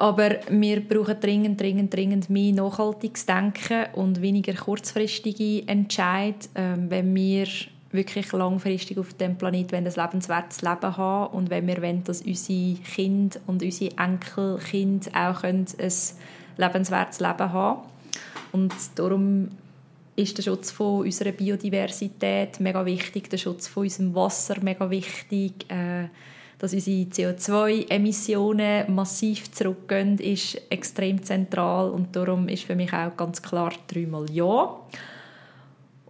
[0.00, 7.14] Aber wir brauchen dringend, dringend, dringend mehr nachhaltiges Denken und weniger kurzfristige Entscheid, ähm, wenn
[7.14, 7.46] wir
[7.92, 12.76] wirklich langfristig auf dem Planeten ein lebenswertes Leben haben und wenn wir wollen, dass unsere
[12.76, 15.66] Kinder und unsere Enkelkinder auch ein
[16.56, 17.82] lebenswertes Leben haben
[18.52, 19.50] und darum
[20.16, 25.70] ist der Schutz von unserer Biodiversität mega wichtig, der Schutz von unserem Wasser mega wichtig,
[25.70, 26.04] äh,
[26.60, 33.40] dass unsere CO2-Emissionen massiv zurückgehen, ist extrem zentral und darum ist für mich auch ganz
[33.40, 34.76] klar dreimal Ja.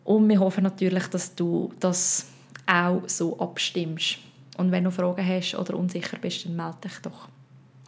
[0.05, 2.27] Und wir hoffen natürlich, dass du das
[2.67, 4.19] auch so abstimmst.
[4.59, 7.29] Und wenn du Fragen hast oder unsicher bist, dann melde dich doch.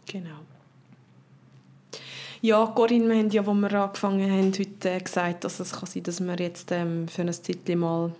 [0.05, 0.39] Genau.
[2.41, 6.03] Ja, Corinne, wir haben ja, als wir angefangen haben, heute gesagt, dass es kann sein
[6.03, 8.13] dass wir jetzt ähm, für ein Zeitchen mal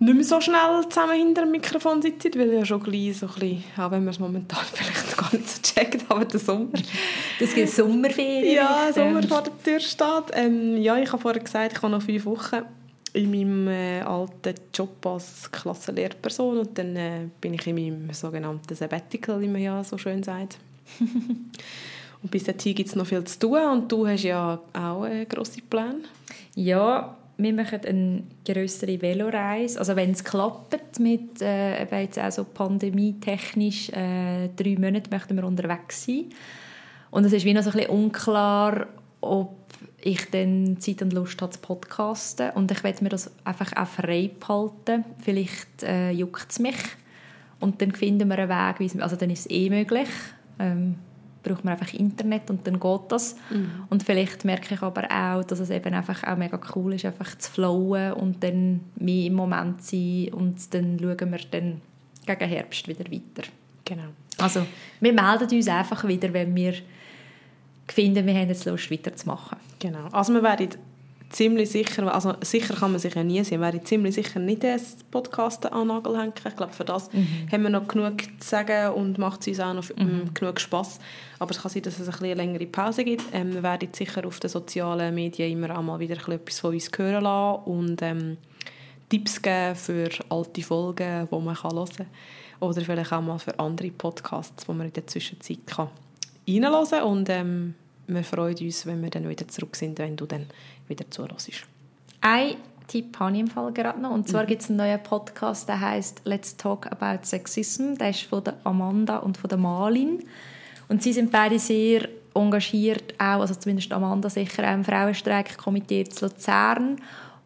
[0.00, 3.32] nicht mehr so schnell zusammen hinter dem Mikrofon sitzen, weil ja schon gleich so ein
[3.34, 6.72] bisschen, auch wenn man es momentan vielleicht gar nicht so checkt, aber der Sommer.
[7.38, 8.54] Das gibt Sommerferien.
[8.54, 10.24] Ja, Sommer vor der Tür steht.
[10.32, 12.62] Ähm, ja, ich habe vorher gesagt, ich habe noch fünf Wochen
[13.14, 18.74] in meinem äh, alten Job als Klassenlehrperson und dann äh, bin ich in meinem sogenannten
[18.74, 20.58] Sabbatical, wie man ja so schön sagt.
[22.22, 25.24] und bis dahin gibt es noch viel zu tun und du hast ja auch äh,
[25.26, 26.00] grosse Pläne.
[26.56, 29.78] Ja, wir machen eine größere Veloreise.
[29.78, 35.36] Also wenn es klappt mit äh, eben jetzt auch so pandemietechnisch äh, drei Monate möchten
[35.36, 36.26] wir unterwegs sein.
[37.10, 38.86] Und es ist wie noch so ein bisschen unklar,
[39.20, 39.56] ob
[40.00, 42.50] ich dann Zeit und Lust habe zu podcasten.
[42.50, 45.04] Und ich werde mir das einfach auch frei behalten.
[45.20, 46.76] Vielleicht äh, juckt es mich.
[47.60, 50.08] Und dann finden wir einen Weg, also dann ist es eh möglich.
[50.58, 50.96] Ähm,
[51.44, 53.36] braucht man einfach Internet und dann geht das.
[53.50, 53.70] Mhm.
[53.90, 57.36] Und vielleicht merke ich aber auch, dass es eben einfach auch mega cool ist, einfach
[57.38, 61.80] zu flowen und dann mehr im Moment sein und dann schauen wir dann
[62.26, 63.48] gegen Herbst wieder weiter.
[63.84, 64.08] Genau.
[64.38, 64.66] Also
[65.00, 66.74] wir melden uns einfach wieder, wenn wir
[67.86, 69.58] finden, wir haben jetzt Lust weiterzumachen.
[69.78, 70.08] Genau.
[70.10, 70.70] Also wir werden
[71.30, 74.80] ziemlich sicher, also sicher kann man sich ja nie sehen, wäre ziemlich sicher nicht einen
[75.10, 76.32] Podcast an Nagel hängen.
[76.36, 77.48] Ich glaube, für das mhm.
[77.50, 80.32] haben wir noch genug zu sagen und macht es uns auch noch mhm.
[80.32, 81.00] genug Spass.
[81.38, 83.24] Aber es kann sein, dass es ein eine längere Pause gibt.
[83.32, 86.90] Ähm, wir werden sicher auf den sozialen Medien immer auch mal wieder etwas von uns
[86.96, 88.36] hören lassen und ähm,
[89.08, 92.06] Tipps geben für alte Folgen, die man hören kann.
[92.60, 95.88] Oder vielleicht auch mal für andere Podcasts, die man in der Zwischenzeit kann
[96.48, 97.02] reinhören kann.
[97.02, 97.74] Und ähm,
[98.06, 100.46] wir freuen uns, wenn wir dann wieder zurück sind, wenn du dann
[100.88, 101.50] wieder zuhörst.
[102.20, 104.10] Ein Tipp habe ich im Fall gerade noch.
[104.10, 104.48] Und zwar mhm.
[104.48, 107.94] gibt es einen neuen Podcast, der heißt «Let's Talk About Sexism».
[107.94, 110.22] Der ist von der Amanda und von der Malin.
[110.88, 116.26] Und sie sind beide sehr engagiert, auch, also zumindest Amanda sicher, auch im Frauenstreikkomitee zu
[116.26, 117.00] Luzern.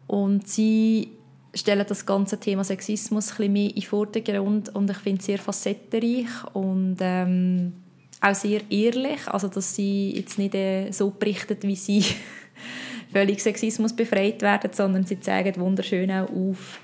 [0.07, 1.11] Und sie
[1.53, 5.25] stellen das ganze Thema Sexismus ein bisschen mehr in den Vordergrund und ich finde es
[5.25, 7.73] sehr facettenreich und ähm,
[8.21, 12.03] auch sehr ehrlich, also dass sie jetzt nicht äh, so berichtet, wie sie
[13.13, 16.79] völlig Sexismus befreit werden, sondern sie zeigen wunderschön auch auf,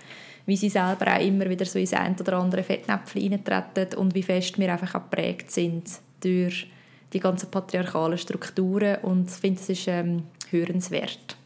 [0.46, 4.24] wie sie selber auch immer wieder so ins ein oder andere Fettnäpfchen reintreten und wie
[4.24, 5.90] fest wir einfach geprägt sind
[6.22, 6.68] durch
[7.14, 11.38] die ganzen patriarchalen Strukturen und ich finde, es ist ähm, hörenswert.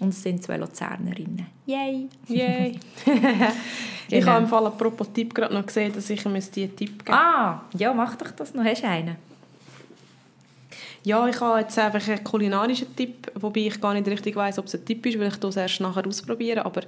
[0.00, 1.46] Und es sind zwei Luzernerinnen.
[1.66, 2.08] Yay!
[2.28, 2.78] Yay!
[3.04, 3.50] genau.
[4.08, 7.18] Ich habe im Fall apropos Tipp gerade noch gesehen, dass ich mir diesen Tipp geben
[7.18, 8.64] Ah, ja, mach doch das noch.
[8.64, 9.16] Hast du einen?
[11.04, 14.66] Ja, ich habe jetzt einfach einen kulinarischen Tipp, wobei ich gar nicht richtig weiß, ob
[14.66, 16.64] es ein Tipp ist, weil ich das erst nachher ausprobiere.
[16.64, 16.82] Aber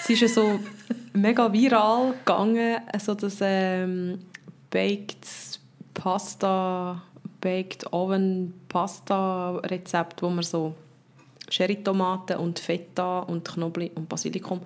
[0.00, 0.60] es ist ja so
[1.12, 4.20] mega viral gegangen, also das ähm,
[4.70, 5.26] Baked
[5.92, 7.02] Pasta,
[7.40, 10.74] Baked Oven Pasta Rezept, wo man so
[11.50, 14.60] Cherrytomaten und Feta und Knoblauch und Basilikum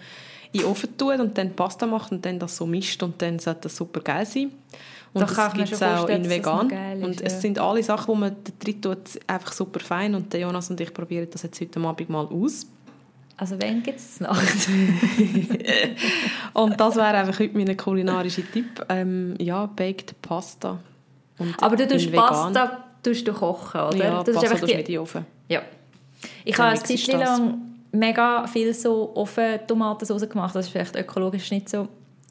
[0.52, 3.38] in den Ofen tut und dann Pasta macht und dann das so mischt und dann
[3.38, 4.52] sollte das super geil sein.
[5.12, 6.70] Und das, das gibt es auch in vegan.
[6.70, 7.40] Ist, und es ja.
[7.40, 10.14] sind alle Sachen, die man da drin tut, einfach super fein.
[10.14, 12.66] Und der Jonas und ich probieren das jetzt heute Abend mal aus.
[13.36, 14.68] Also wann gibt es Nacht?
[16.52, 18.84] und das wäre einfach heute mein kulinarischer Tipp.
[18.88, 20.80] Ähm, ja, Baked Pasta.
[21.60, 23.96] Aber du tust Pasta tust du kochen, oder?
[23.96, 24.74] Ja, das Pasta ist einfach die...
[24.74, 25.26] mit in den Ofen.
[25.48, 25.62] Ja.
[26.44, 27.58] Ich habe eine Zeit lang
[27.92, 30.54] mega viel so offen Tomatensauce gemacht.
[30.54, 31.88] Das ist vielleicht ökologisch nicht so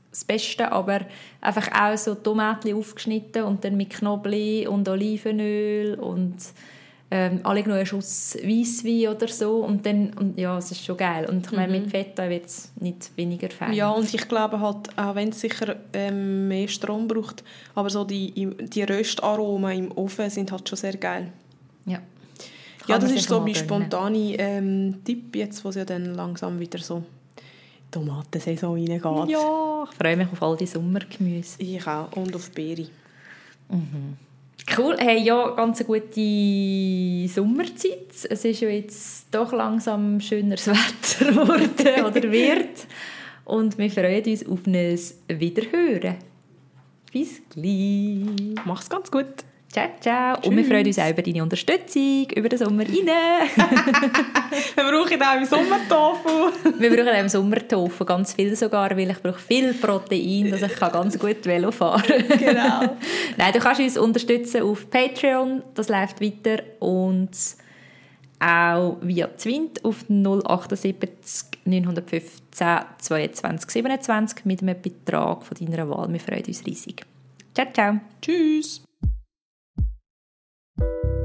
[0.09, 1.01] das Beste, aber
[1.41, 6.37] einfach auch so Tomaten aufgeschnitten und dann mit Knoblauch und Olivenöl und
[7.09, 10.97] ähm, alle noch einen Schuss Weisswein oder so und dann, und ja, es ist schon
[10.97, 11.25] geil.
[11.29, 11.83] Und ich meine, mhm.
[11.83, 13.73] mit Feta wird es nicht weniger fein.
[13.73, 17.43] Ja, und ich glaube halt, auch wenn es sicher ähm, mehr Strom braucht,
[17.75, 21.31] aber so die, die Röstaromen im Ofen sind halt schon sehr geil.
[21.85, 21.99] Ja.
[22.87, 26.79] Ja, das ist so mein spontaner ähm, Tipp jetzt, wo es ja dann langsam wieder
[26.79, 27.03] so
[27.91, 29.29] Tomatensaison reingeht.
[29.29, 31.61] Ja, ich freue mich auf all die Sommergemüse.
[31.61, 32.11] Ich auch.
[32.13, 32.87] Und auf Beere.
[34.77, 38.11] Cool, hey, ja, ganz eine gute Sommerzeit.
[38.29, 42.87] Es ist ja jetzt doch langsam schöneres Wetter geworden oder wird.
[43.45, 46.15] Und wir freuen uns auf ein Wiederhören.
[47.13, 48.55] Bis gleich.
[48.65, 49.25] Mach's ganz gut.
[49.77, 50.39] Ciao, ciao.
[50.43, 52.95] Und wir freuen uns auch über deine Unterstützung, über den Sommer rein.
[54.75, 56.51] Wir brauchen auch im Sommertofu.
[56.79, 60.63] wir brauchen auch im Sommer Tofu, ganz viel sogar, weil ich brauche viel Protein, dass
[60.63, 62.39] ich kann ganz gut Velo fahren kann.
[62.39, 62.97] Genau.
[63.37, 67.29] Nein, du kannst uns unterstützen auf Patreon, das läuft weiter und
[68.39, 76.11] auch via Zwint auf 078 915 22 27 mit einem Betrag von deiner Wahl.
[76.11, 77.05] Wir freuen uns riesig.
[77.53, 77.99] Ciao, ciao.
[78.21, 78.86] Tschüss.
[80.79, 81.16] you